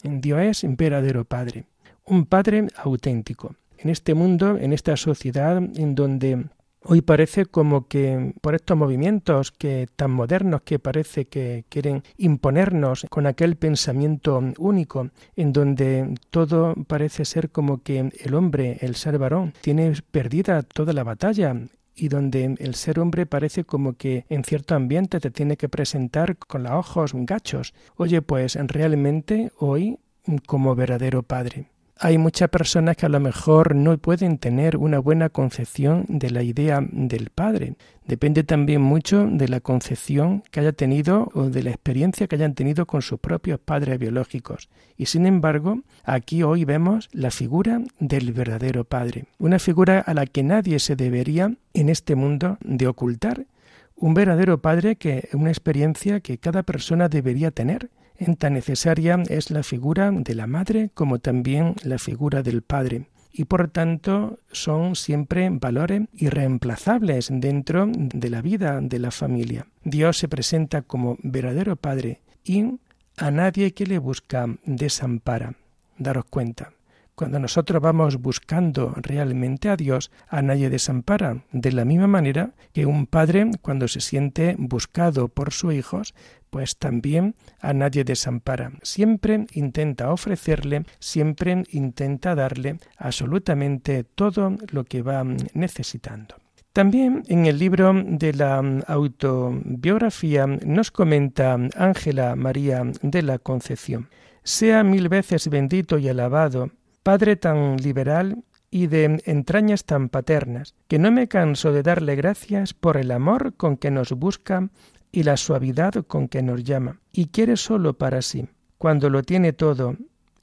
Dios 0.05 0.62
es 0.62 0.77
verdadero 0.77 1.25
Padre. 1.25 1.64
Un 2.07 2.27
Padre 2.27 2.68
auténtico. 2.77 3.57
en 3.79 3.90
este 3.90 4.14
mundo, 4.14 4.59
en 4.59 4.73
esta 4.73 4.97
sociedad 4.97 5.57
en 5.57 5.97
donde 5.97 6.45
Hoy 6.85 7.01
parece 7.01 7.47
como 7.47 7.87
que 7.87 8.35
por 8.40 8.57
estos 8.57 8.77
movimientos 8.77 9.53
que 9.53 9.88
tan 9.95 10.11
modernos 10.11 10.62
que 10.62 10.81
parece 10.81 11.27
que 11.27 11.64
quieren 11.68 12.03
imponernos 12.16 13.07
con 13.09 13.27
aquel 13.27 13.55
pensamiento 13.55 14.42
único 14.59 15.11
en 15.37 15.53
donde 15.53 16.14
todo 16.31 16.75
parece 16.88 17.25
ser 17.25 17.51
como 17.51 17.83
que 17.83 18.11
el 18.18 18.35
hombre, 18.35 18.79
el 18.81 18.97
ser 18.97 19.18
varón, 19.18 19.55
tiene 19.61 19.92
perdida 20.11 20.62
toda 20.62 20.92
la 20.92 21.05
batalla 21.05 21.55
y 21.95 22.09
donde 22.09 22.57
el 22.59 22.75
ser 22.75 22.99
hombre 22.99 23.27
parece 23.27 23.62
como 23.62 23.92
que 23.92 24.25
en 24.29 24.42
cierto 24.42 24.75
ambiente 24.75 25.21
te 25.21 25.31
tiene 25.31 25.57
que 25.57 25.68
presentar 25.68 26.37
con 26.37 26.64
los 26.64 26.73
ojos 26.73 27.12
gachos. 27.14 27.75
Oye, 27.97 28.23
pues 28.23 28.57
realmente 28.57 29.53
hoy 29.59 29.99
como 30.47 30.75
verdadero 30.75 31.23
padre 31.23 31.68
hay 32.05 32.19
muchas 32.19 32.49
personas 32.49 32.97
que 32.97 33.07
a 33.07 33.09
lo 33.09 33.21
mejor 33.21 33.77
no 33.77 33.97
pueden 33.97 34.38
tener 34.38 34.77
una 34.77 34.99
buena 34.99 35.29
concepción 35.29 36.05
de 36.09 36.31
la 36.31 36.43
idea 36.43 36.81
del 36.91 37.31
Padre. 37.31 37.77
Depende 38.09 38.43
también 38.43 38.83
mucho 38.83 39.29
de 39.31 39.47
la 39.47 39.61
concepción 39.61 40.43
que 40.51 40.59
haya 40.59 40.73
tenido 40.73 41.31
o 41.33 41.45
de 41.45 41.62
la 41.62 41.71
experiencia 41.71 42.27
que 42.27 42.35
hayan 42.35 42.55
tenido 42.55 42.87
con 42.87 43.03
sus 43.03 43.21
propios 43.21 43.61
padres 43.61 44.01
biológicos. 44.01 44.69
Y 44.97 45.07
sin 45.07 45.27
embargo, 45.27 45.83
aquí 46.03 46.43
hoy 46.43 46.65
vemos 46.65 47.09
la 47.12 47.31
figura 47.31 47.81
del 48.01 48.33
verdadero 48.33 48.83
Padre, 48.83 49.27
una 49.38 49.61
figura 49.61 50.01
a 50.01 50.12
la 50.12 50.27
que 50.27 50.43
nadie 50.43 50.81
se 50.81 50.97
debería 50.97 51.55
en 51.73 51.88
este 51.88 52.17
mundo 52.17 52.59
de 52.62 52.88
ocultar. 52.88 53.47
Un 53.95 54.15
verdadero 54.15 54.61
Padre 54.61 54.97
que 54.97 55.29
es 55.29 55.35
una 55.35 55.51
experiencia 55.51 56.19
que 56.19 56.38
cada 56.38 56.65
persona 56.65 57.09
debería 57.09 57.53
tener 57.53 57.85
en 57.85 58.02
tan 58.39 58.55
necesaria 58.55 59.23
es 59.29 59.51
la 59.51 59.63
figura 59.63 60.11
de 60.11 60.35
la 60.35 60.47
madre 60.47 60.91
como 60.95 61.19
también 61.19 61.75
la 61.83 61.99
figura 61.99 62.43
del 62.43 62.63
padre 62.63 63.07
y 63.33 63.45
por 63.47 63.69
tanto 63.69 64.39
son 64.51 64.95
siempre 64.95 65.49
valores 65.51 66.03
irreemplazables 66.15 67.29
dentro 67.33 67.89
de 67.91 68.31
la 68.31 68.43
vida 68.43 68.81
de 68.81 68.99
la 68.99 69.11
familia. 69.11 69.67
Dios 69.85 70.19
se 70.19 70.29
presenta 70.29 70.83
como 70.83 71.17
verdadero 71.23 71.77
Padre 71.77 72.21
y 72.45 72.79
a 73.17 73.31
nadie 73.31 73.73
que 73.73 73.87
le 73.87 73.99
busca 73.99 74.47
desampara. 74.65 75.55
Daros 75.99 76.27
cuenta. 76.27 76.73
Cuando 77.14 77.38
nosotros 77.38 77.83
vamos 77.83 78.16
buscando 78.16 78.94
realmente 78.96 79.68
a 79.68 79.77
Dios, 79.77 80.11
a 80.29 80.40
nadie 80.40 80.70
desampara, 80.70 81.44
de 81.53 81.70
la 81.72 81.85
misma 81.85 82.07
manera 82.07 82.55
que 82.72 82.87
un 82.87 83.07
padre 83.07 83.51
cuando 83.61 83.87
se 83.87 84.01
siente 84.01 84.57
buscado 84.59 85.29
por 85.29 85.53
sus 85.53 85.75
hijos, 85.75 86.14
pues 86.48 86.79
también 86.79 87.35
a 87.61 87.75
nadie 87.75 88.05
desampara. 88.05 88.72
Siempre 88.83 89.46
intenta 89.53 90.11
ofrecerle, 90.11 90.85
siempre 91.01 91.64
intenta 91.70 92.35
darle 92.35 92.79
absolutamente 92.96 94.05
todo 94.05 94.57
lo 94.70 94.85
que 94.85 95.03
va 95.03 95.25
necesitando. 95.53 96.37
También 96.72 97.25
en 97.29 97.44
el 97.44 97.59
libro 97.59 97.92
de 97.94 98.33
la 98.33 98.57
autobiografía 98.87 100.46
nos 100.46 100.90
comenta 100.90 101.59
Ángela 101.77 102.35
María 102.37 102.85
de 103.03 103.20
la 103.20 103.38
Concepción, 103.38 104.09
sea 104.42 104.83
mil 104.83 105.11
veces 105.11 105.48
bendito 105.48 105.98
y 105.98 106.09
alabado 106.09 106.70
Padre 107.03 107.37
tan 107.37 107.77
liberal 107.79 108.45
y 108.71 108.87
de 108.87 109.21
entrañas 109.27 109.85
tan 109.85 110.09
paternas, 110.09 110.75
que 110.88 110.99
no 110.99 111.11
me 111.11 111.29
canso 111.29 111.73
de 111.73 111.83
darle 111.83 112.17
gracias 112.17 112.75
por 112.75 112.97
el 112.97 113.11
amor 113.11 113.55
con 113.57 113.77
que 113.77 113.91
nos 113.91 114.12
busca 114.12 114.71
y 115.11 115.25
la 115.25 115.37
suavidad 115.37 115.93
con 116.07 116.29
que 116.29 116.43
nos 116.43 116.65
llama, 116.65 117.01
y 117.12 117.27
quiere 117.27 117.57
solo 117.57 117.95
para 117.95 118.23
sí, 118.23 118.49
cuando 118.79 119.11
lo 119.11 119.23
tiene 119.23 119.53
todo, 119.53 119.97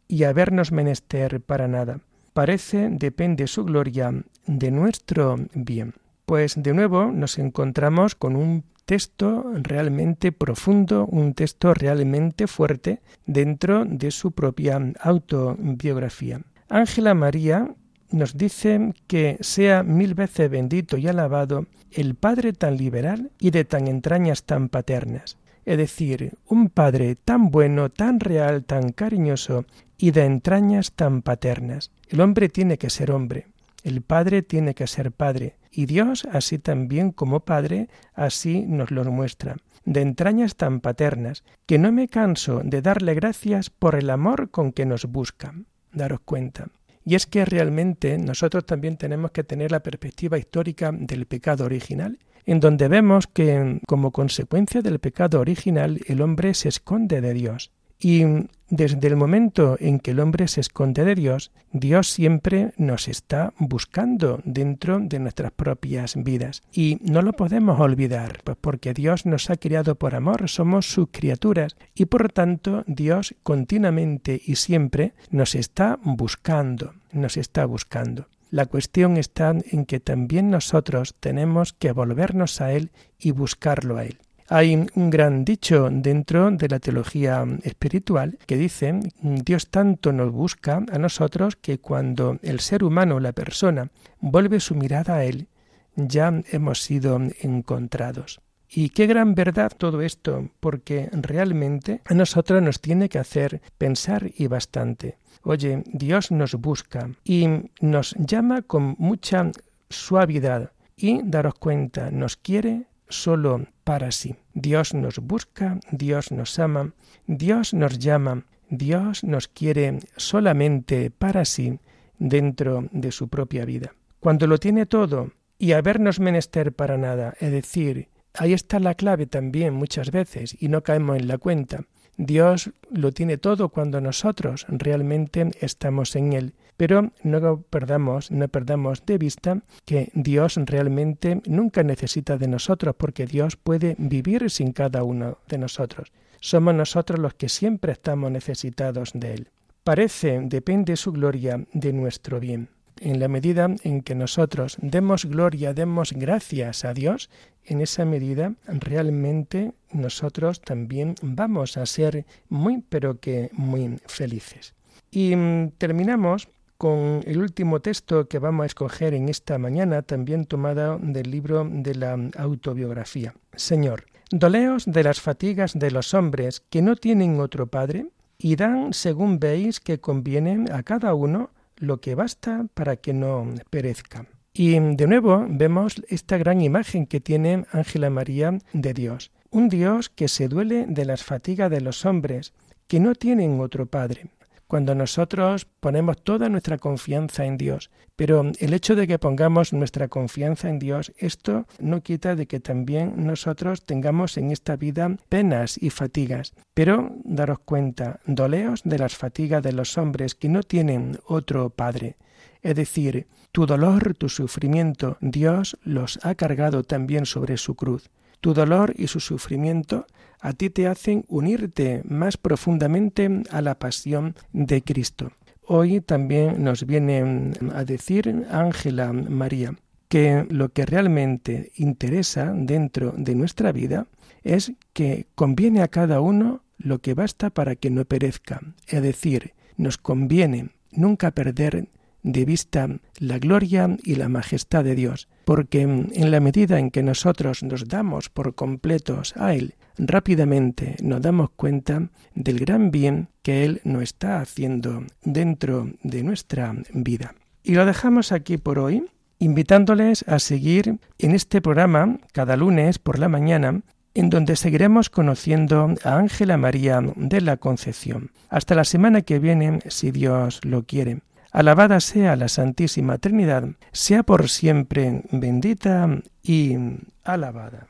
y 0.07 0.25
habernos 0.25 0.71
menester 0.71 1.41
para 1.41 1.67
nada. 1.67 2.01
Parece 2.33 2.89
depende 2.91 3.47
su 3.47 3.63
gloria 3.65 4.13
de 4.45 4.71
nuestro 4.71 5.37
bien. 5.53 5.93
Pues 6.25 6.61
de 6.61 6.73
nuevo 6.73 7.11
nos 7.11 7.39
encontramos 7.39 8.15
con 8.15 8.35
un 8.35 8.63
texto 8.85 9.45
realmente 9.53 10.31
profundo, 10.31 11.05
un 11.05 11.33
texto 11.33 11.73
realmente 11.73 12.47
fuerte 12.47 13.01
dentro 13.25 13.85
de 13.85 14.09
su 14.09 14.31
propia 14.31 14.79
autobiografía. 14.99 16.41
Ángela 16.69 17.15
María 17.15 17.73
nos 18.11 18.37
dice 18.37 18.93
que 19.07 19.37
sea 19.41 19.81
mil 19.81 20.13
veces 20.13 20.51
bendito 20.51 20.97
y 20.97 21.07
alabado 21.07 21.65
el 21.91 22.13
Padre 22.13 22.53
tan 22.53 22.77
liberal 22.77 23.31
y 23.39 23.49
de 23.49 23.65
tan 23.65 23.87
entrañas 23.87 24.43
tan 24.43 24.69
paternas. 24.69 25.37
Es 25.65 25.77
decir, 25.77 26.37
un 26.45 26.69
Padre 26.69 27.15
tan 27.15 27.49
bueno, 27.49 27.89
tan 27.89 28.19
real, 28.19 28.65
tan 28.65 28.91
cariñoso 28.91 29.65
y 29.97 30.11
de 30.11 30.25
entrañas 30.25 30.91
tan 30.91 31.23
paternas. 31.23 31.91
El 32.07 32.21
hombre 32.21 32.49
tiene 32.49 32.77
que 32.77 32.91
ser 32.91 33.11
hombre, 33.11 33.47
el 33.83 34.03
Padre 34.03 34.43
tiene 34.43 34.75
que 34.75 34.85
ser 34.85 35.11
Padre, 35.11 35.55
y 35.71 35.87
Dios, 35.87 36.27
así 36.31 36.59
también 36.59 37.11
como 37.11 37.39
Padre, 37.39 37.89
así 38.13 38.65
nos 38.67 38.91
lo 38.91 39.03
muestra, 39.05 39.57
de 39.85 40.01
entrañas 40.01 40.55
tan 40.55 40.81
paternas, 40.81 41.43
que 41.65 41.79
no 41.79 41.91
me 41.91 42.07
canso 42.07 42.61
de 42.63 42.83
darle 42.83 43.15
gracias 43.15 43.71
por 43.71 43.95
el 43.95 44.11
amor 44.11 44.51
con 44.51 44.71
que 44.71 44.85
nos 44.85 45.05
busca 45.05 45.55
daros 45.91 46.19
cuenta. 46.21 46.67
Y 47.05 47.15
es 47.15 47.25
que 47.25 47.45
realmente 47.45 48.17
nosotros 48.17 48.65
también 48.65 48.97
tenemos 48.97 49.31
que 49.31 49.43
tener 49.43 49.71
la 49.71 49.81
perspectiva 49.81 50.37
histórica 50.37 50.91
del 50.91 51.25
pecado 51.25 51.65
original, 51.65 52.19
en 52.45 52.59
donde 52.59 52.87
vemos 52.87 53.27
que 53.27 53.79
como 53.87 54.11
consecuencia 54.11 54.81
del 54.81 54.99
pecado 54.99 55.39
original 55.39 55.99
el 56.07 56.21
hombre 56.21 56.53
se 56.53 56.69
esconde 56.69 57.21
de 57.21 57.33
Dios. 57.33 57.71
Y 57.99 58.23
desde 58.69 59.07
el 59.07 59.15
momento 59.15 59.77
en 59.79 59.99
que 59.99 60.11
el 60.11 60.19
hombre 60.19 60.47
se 60.47 60.61
esconde 60.61 61.03
de 61.03 61.15
Dios, 61.15 61.51
Dios 61.73 62.07
siempre 62.07 62.71
nos 62.77 63.07
está 63.07 63.53
buscando 63.57 64.41
dentro 64.45 64.99
de 64.99 65.19
nuestras 65.19 65.51
propias 65.51 66.15
vidas. 66.15 66.61
Y 66.71 66.99
no 67.01 67.21
lo 67.21 67.33
podemos 67.33 67.79
olvidar, 67.79 68.41
pues 68.43 68.57
porque 68.61 68.93
Dios 68.93 69.25
nos 69.25 69.49
ha 69.49 69.57
criado 69.57 69.95
por 69.95 70.15
amor, 70.15 70.47
somos 70.49 70.85
sus 70.85 71.07
criaturas, 71.11 71.75
y 71.95 72.05
por 72.05 72.31
tanto 72.31 72.83
Dios 72.87 73.35
continuamente 73.43 74.39
y 74.45 74.55
siempre 74.55 75.13
nos 75.31 75.55
está 75.55 75.99
buscando, 76.03 76.93
nos 77.11 77.37
está 77.37 77.65
buscando. 77.65 78.27
La 78.51 78.65
cuestión 78.65 79.17
está 79.17 79.55
en 79.71 79.85
que 79.85 79.99
también 79.99 80.49
nosotros 80.49 81.15
tenemos 81.19 81.73
que 81.73 81.91
volvernos 81.91 82.61
a 82.61 82.71
Él 82.71 82.91
y 83.19 83.31
buscarlo 83.31 83.97
a 83.97 84.05
Él. 84.05 84.19
Hay 84.51 84.73
un 84.95 85.11
gran 85.11 85.45
dicho 85.45 85.89
dentro 85.91 86.49
de 86.49 86.67
la 86.67 86.79
teología 86.79 87.45
espiritual 87.61 88.39
que 88.47 88.57
dice, 88.57 88.99
Dios 89.21 89.69
tanto 89.69 90.11
nos 90.11 90.31
busca 90.31 90.83
a 90.91 90.97
nosotros 90.97 91.55
que 91.55 91.77
cuando 91.77 92.39
el 92.41 92.59
ser 92.59 92.83
humano, 92.83 93.19
la 93.19 93.31
persona, 93.31 93.91
vuelve 94.19 94.59
su 94.59 94.73
mirada 94.73 95.17
a 95.17 95.23
Él, 95.23 95.49
ya 95.95 96.41
hemos 96.51 96.81
sido 96.81 97.19
encontrados. 97.41 98.41
Y 98.67 98.89
qué 98.89 99.05
gran 99.05 99.35
verdad 99.35 99.71
todo 99.77 100.01
esto, 100.01 100.49
porque 100.59 101.09
realmente 101.11 102.01
a 102.05 102.15
nosotros 102.15 102.59
nos 102.63 102.81
tiene 102.81 103.07
que 103.07 103.19
hacer 103.19 103.61
pensar 103.77 104.31
y 104.35 104.47
bastante. 104.47 105.19
Oye, 105.43 105.83
Dios 105.85 106.31
nos 106.31 106.55
busca 106.55 107.11
y 107.23 107.47
nos 107.81 108.15
llama 108.17 108.63
con 108.63 108.95
mucha 108.97 109.51
suavidad 109.91 110.71
y 110.95 111.21
daros 111.23 111.53
cuenta, 111.53 112.09
nos 112.09 112.35
quiere 112.35 112.87
solo 113.09 113.67
para 113.83 114.11
sí. 114.11 114.35
Dios 114.53 114.93
nos 114.93 115.19
busca, 115.19 115.79
Dios 115.91 116.31
nos 116.31 116.57
ama, 116.59 116.93
Dios 117.27 117.73
nos 117.73 117.99
llama, 117.99 118.45
Dios 118.69 119.23
nos 119.23 119.47
quiere 119.47 119.99
solamente 120.15 121.11
para 121.11 121.43
sí 121.45 121.79
dentro 122.19 122.87
de 122.91 123.11
su 123.11 123.27
propia 123.27 123.65
vida. 123.65 123.93
Cuando 124.19 124.47
lo 124.47 124.57
tiene 124.57 124.85
todo 124.85 125.31
y 125.57 125.71
habernos 125.71 126.19
menester 126.19 126.73
para 126.73 126.97
nada, 126.97 127.33
es 127.39 127.51
decir, 127.51 128.09
ahí 128.33 128.53
está 128.53 128.79
la 128.79 128.95
clave 128.95 129.25
también 129.25 129.73
muchas 129.73 130.11
veces 130.11 130.55
y 130.59 130.67
no 130.67 130.83
caemos 130.83 131.17
en 131.17 131.27
la 131.27 131.37
cuenta. 131.37 131.85
Dios 132.19 132.71
lo 132.91 133.13
tiene 133.13 133.37
todo 133.37 133.69
cuando 133.69 134.01
nosotros 134.01 134.65
realmente 134.67 135.51
estamos 135.61 136.17
en 136.17 136.33
Él. 136.33 136.53
Pero 136.75 137.13
no 137.23 137.61
perdamos, 137.61 138.29
no 138.29 138.49
perdamos 138.49 139.05
de 139.05 139.17
vista 139.17 139.61
que 139.85 140.11
Dios 140.13 140.59
realmente 140.65 141.41
nunca 141.45 141.81
necesita 141.81 142.37
de 142.37 142.49
nosotros, 142.49 142.93
porque 142.97 143.25
Dios 143.25 143.55
puede 143.55 143.95
vivir 143.97 144.49
sin 144.49 144.73
cada 144.73 145.03
uno 145.03 145.37
de 145.47 145.59
nosotros. 145.59 146.11
Somos 146.41 146.75
nosotros 146.75 147.19
los 147.19 147.35
que 147.35 147.47
siempre 147.47 147.93
estamos 147.93 148.29
necesitados 148.31 149.11
de 149.13 149.35
Él. 149.35 149.47
Parece, 149.85 150.41
depende 150.43 150.97
su 150.97 151.13
gloria 151.13 151.65
de 151.71 151.93
nuestro 151.93 152.41
bien 152.41 152.67
en 153.01 153.19
la 153.19 153.27
medida 153.27 153.69
en 153.83 154.01
que 154.01 154.15
nosotros 154.15 154.77
demos 154.81 155.25
gloria, 155.25 155.73
demos 155.73 156.11
gracias 156.13 156.85
a 156.85 156.93
Dios, 156.93 157.29
en 157.69 157.81
esa 157.81 158.05
medida 158.05 158.53
realmente 158.67 159.73
nosotros 159.91 160.61
también 160.61 161.15
vamos 161.21 161.77
a 161.77 161.85
ser 161.85 162.25
muy, 162.49 162.83
pero 162.89 163.19
que 163.19 163.49
muy 163.53 163.99
felices. 164.07 164.73
Y 165.11 165.35
mm, 165.35 165.71
terminamos 165.77 166.49
con 166.77 167.21
el 167.25 167.39
último 167.39 167.81
texto 167.81 168.27
que 168.27 168.39
vamos 168.39 168.63
a 168.63 168.67
escoger 168.67 169.13
en 169.13 169.27
esta 169.29 169.57
mañana, 169.57 170.01
también 170.01 170.45
tomado 170.45 170.97
del 171.01 171.29
libro 171.29 171.67
de 171.69 171.95
la 171.95 172.17
autobiografía. 172.37 173.33
Señor, 173.55 174.05
doleos 174.31 174.85
de 174.85 175.03
las 175.03 175.19
fatigas 175.19 175.77
de 175.77 175.91
los 175.91 176.13
hombres 176.13 176.61
que 176.69 176.81
no 176.81 176.95
tienen 176.95 177.39
otro 177.39 177.67
Padre, 177.67 178.07
y 178.39 178.55
dan 178.55 178.93
según 178.93 179.37
veis 179.39 179.79
que 179.79 179.99
conviene 179.99 180.71
a 180.71 180.81
cada 180.83 181.13
uno 181.13 181.51
lo 181.75 181.99
que 181.99 182.15
basta 182.15 182.65
para 182.73 182.95
que 182.95 183.13
no 183.13 183.53
perezca. 183.69 184.25
Y 184.53 184.79
de 184.79 185.07
nuevo 185.07 185.45
vemos 185.49 186.01
esta 186.07 186.37
gran 186.37 186.61
imagen 186.61 187.05
que 187.05 187.19
tiene 187.19 187.65
Ángela 187.71 188.09
María 188.09 188.57
de 188.73 188.93
Dios. 188.93 189.31
Un 189.51 189.69
Dios 189.69 190.09
que 190.09 190.27
se 190.27 190.47
duele 190.47 190.85
de 190.87 191.05
las 191.05 191.23
fatigas 191.23 191.71
de 191.71 191.81
los 191.81 192.05
hombres, 192.05 192.53
que 192.87 192.99
no 192.99 193.15
tienen 193.15 193.59
otro 193.59 193.85
Padre 193.85 194.29
cuando 194.69 194.93
nosotros 194.93 195.65
ponemos 195.65 196.21
toda 196.21 196.47
nuestra 196.47 196.77
confianza 196.77 197.43
en 197.43 197.57
Dios. 197.57 197.89
Pero 198.15 198.51
el 198.59 198.73
hecho 198.75 198.95
de 198.95 199.07
que 199.07 199.17
pongamos 199.17 199.73
nuestra 199.73 200.09
confianza 200.09 200.69
en 200.69 200.77
Dios, 200.77 201.11
esto 201.17 201.65
no 201.79 202.03
quita 202.03 202.35
de 202.35 202.45
que 202.45 202.59
también 202.59 203.25
nosotros 203.25 203.83
tengamos 203.83 204.37
en 204.37 204.51
esta 204.51 204.75
vida 204.75 205.17
penas 205.27 205.81
y 205.81 205.89
fatigas. 205.89 206.53
Pero 206.75 207.15
daros 207.23 207.57
cuenta, 207.65 208.19
doleos 208.27 208.83
de 208.83 208.99
las 208.99 209.15
fatigas 209.15 209.63
de 209.63 209.73
los 209.73 209.97
hombres 209.97 210.35
que 210.35 210.49
no 210.49 210.61
tienen 210.61 211.17
otro 211.25 211.71
Padre. 211.71 212.17
Es 212.61 212.75
decir, 212.75 213.25
tu 213.51 213.65
dolor, 213.65 214.13
tu 214.15 214.29
sufrimiento, 214.29 215.17
Dios 215.21 215.77
los 215.83 216.19
ha 216.23 216.35
cargado 216.35 216.83
también 216.83 217.25
sobre 217.25 217.57
su 217.57 217.75
cruz. 217.75 218.09
Tu 218.41 218.53
dolor 218.53 218.93
y 218.97 219.07
su 219.07 219.19
sufrimiento 219.19 220.05
a 220.39 220.53
ti 220.53 220.69
te 220.69 220.87
hacen 220.87 221.25
unirte 221.27 222.01
más 222.05 222.37
profundamente 222.37 223.43
a 223.51 223.61
la 223.61 223.75
pasión 223.75 224.35
de 224.53 224.81
Cristo. 224.81 225.31
Hoy 225.65 226.01
también 226.01 226.63
nos 226.63 226.85
viene 226.85 227.53
a 227.73 227.83
decir 227.83 228.45
Ángela 228.49 229.13
María 229.13 229.75
que 230.07 230.47
lo 230.49 230.69
que 230.69 230.85
realmente 230.85 231.71
interesa 231.75 232.51
dentro 232.55 233.13
de 233.15 233.35
nuestra 233.35 233.71
vida 233.71 234.07
es 234.43 234.73
que 234.93 235.27
conviene 235.35 235.81
a 235.81 235.87
cada 235.87 236.21
uno 236.21 236.63
lo 236.77 236.99
que 236.99 237.13
basta 237.13 237.51
para 237.51 237.75
que 237.75 237.91
no 237.91 238.05
perezca. 238.05 238.61
Es 238.87 239.01
decir, 239.03 239.53
nos 239.77 239.97
conviene 239.97 240.69
nunca 240.91 241.31
perder 241.31 241.87
de 242.23 242.45
vista 242.45 242.87
la 243.19 243.39
gloria 243.39 243.97
y 244.03 244.15
la 244.15 244.29
majestad 244.29 244.83
de 244.83 244.95
Dios, 244.95 245.27
porque 245.45 245.81
en 245.81 246.31
la 246.31 246.39
medida 246.39 246.79
en 246.79 246.91
que 246.91 247.03
nosotros 247.03 247.63
nos 247.63 247.87
damos 247.87 248.29
por 248.29 248.55
completos 248.55 249.33
a 249.37 249.53
Él, 249.53 249.75
rápidamente 249.97 250.95
nos 251.01 251.21
damos 251.21 251.49
cuenta 251.51 252.09
del 252.35 252.59
gran 252.59 252.91
bien 252.91 253.29
que 253.41 253.65
Él 253.65 253.81
nos 253.83 254.03
está 254.03 254.39
haciendo 254.39 255.03
dentro 255.23 255.91
de 256.03 256.23
nuestra 256.23 256.75
vida. 256.93 257.35
Y 257.63 257.73
lo 257.75 257.85
dejamos 257.85 258.31
aquí 258.31 258.57
por 258.57 258.79
hoy, 258.79 259.05
invitándoles 259.39 260.23
a 260.27 260.39
seguir 260.39 260.99
en 261.17 261.31
este 261.35 261.61
programa 261.61 262.19
cada 262.33 262.57
lunes 262.57 262.99
por 262.99 263.19
la 263.19 263.29
mañana 263.29 263.81
en 264.13 264.29
donde 264.29 264.55
seguiremos 264.55 265.09
conociendo 265.09 265.93
a 266.03 266.17
Ángela 266.17 266.57
María 266.57 267.01
de 267.15 267.41
la 267.41 267.57
Concepción. 267.57 268.31
Hasta 268.49 268.75
la 268.75 268.83
semana 268.83 269.21
que 269.21 269.39
viene, 269.39 269.79
si 269.87 270.11
Dios 270.11 270.59
lo 270.63 270.83
quiere. 270.83 271.21
Alabada 271.59 271.99
sea 271.99 272.37
la 272.37 272.47
Santísima 272.47 273.17
Trinidad, 273.17 273.65
sea 273.91 274.23
por 274.23 274.47
siempre 274.47 275.23
bendita 275.29 276.07
y 276.41 276.77
alabada. 277.25 277.89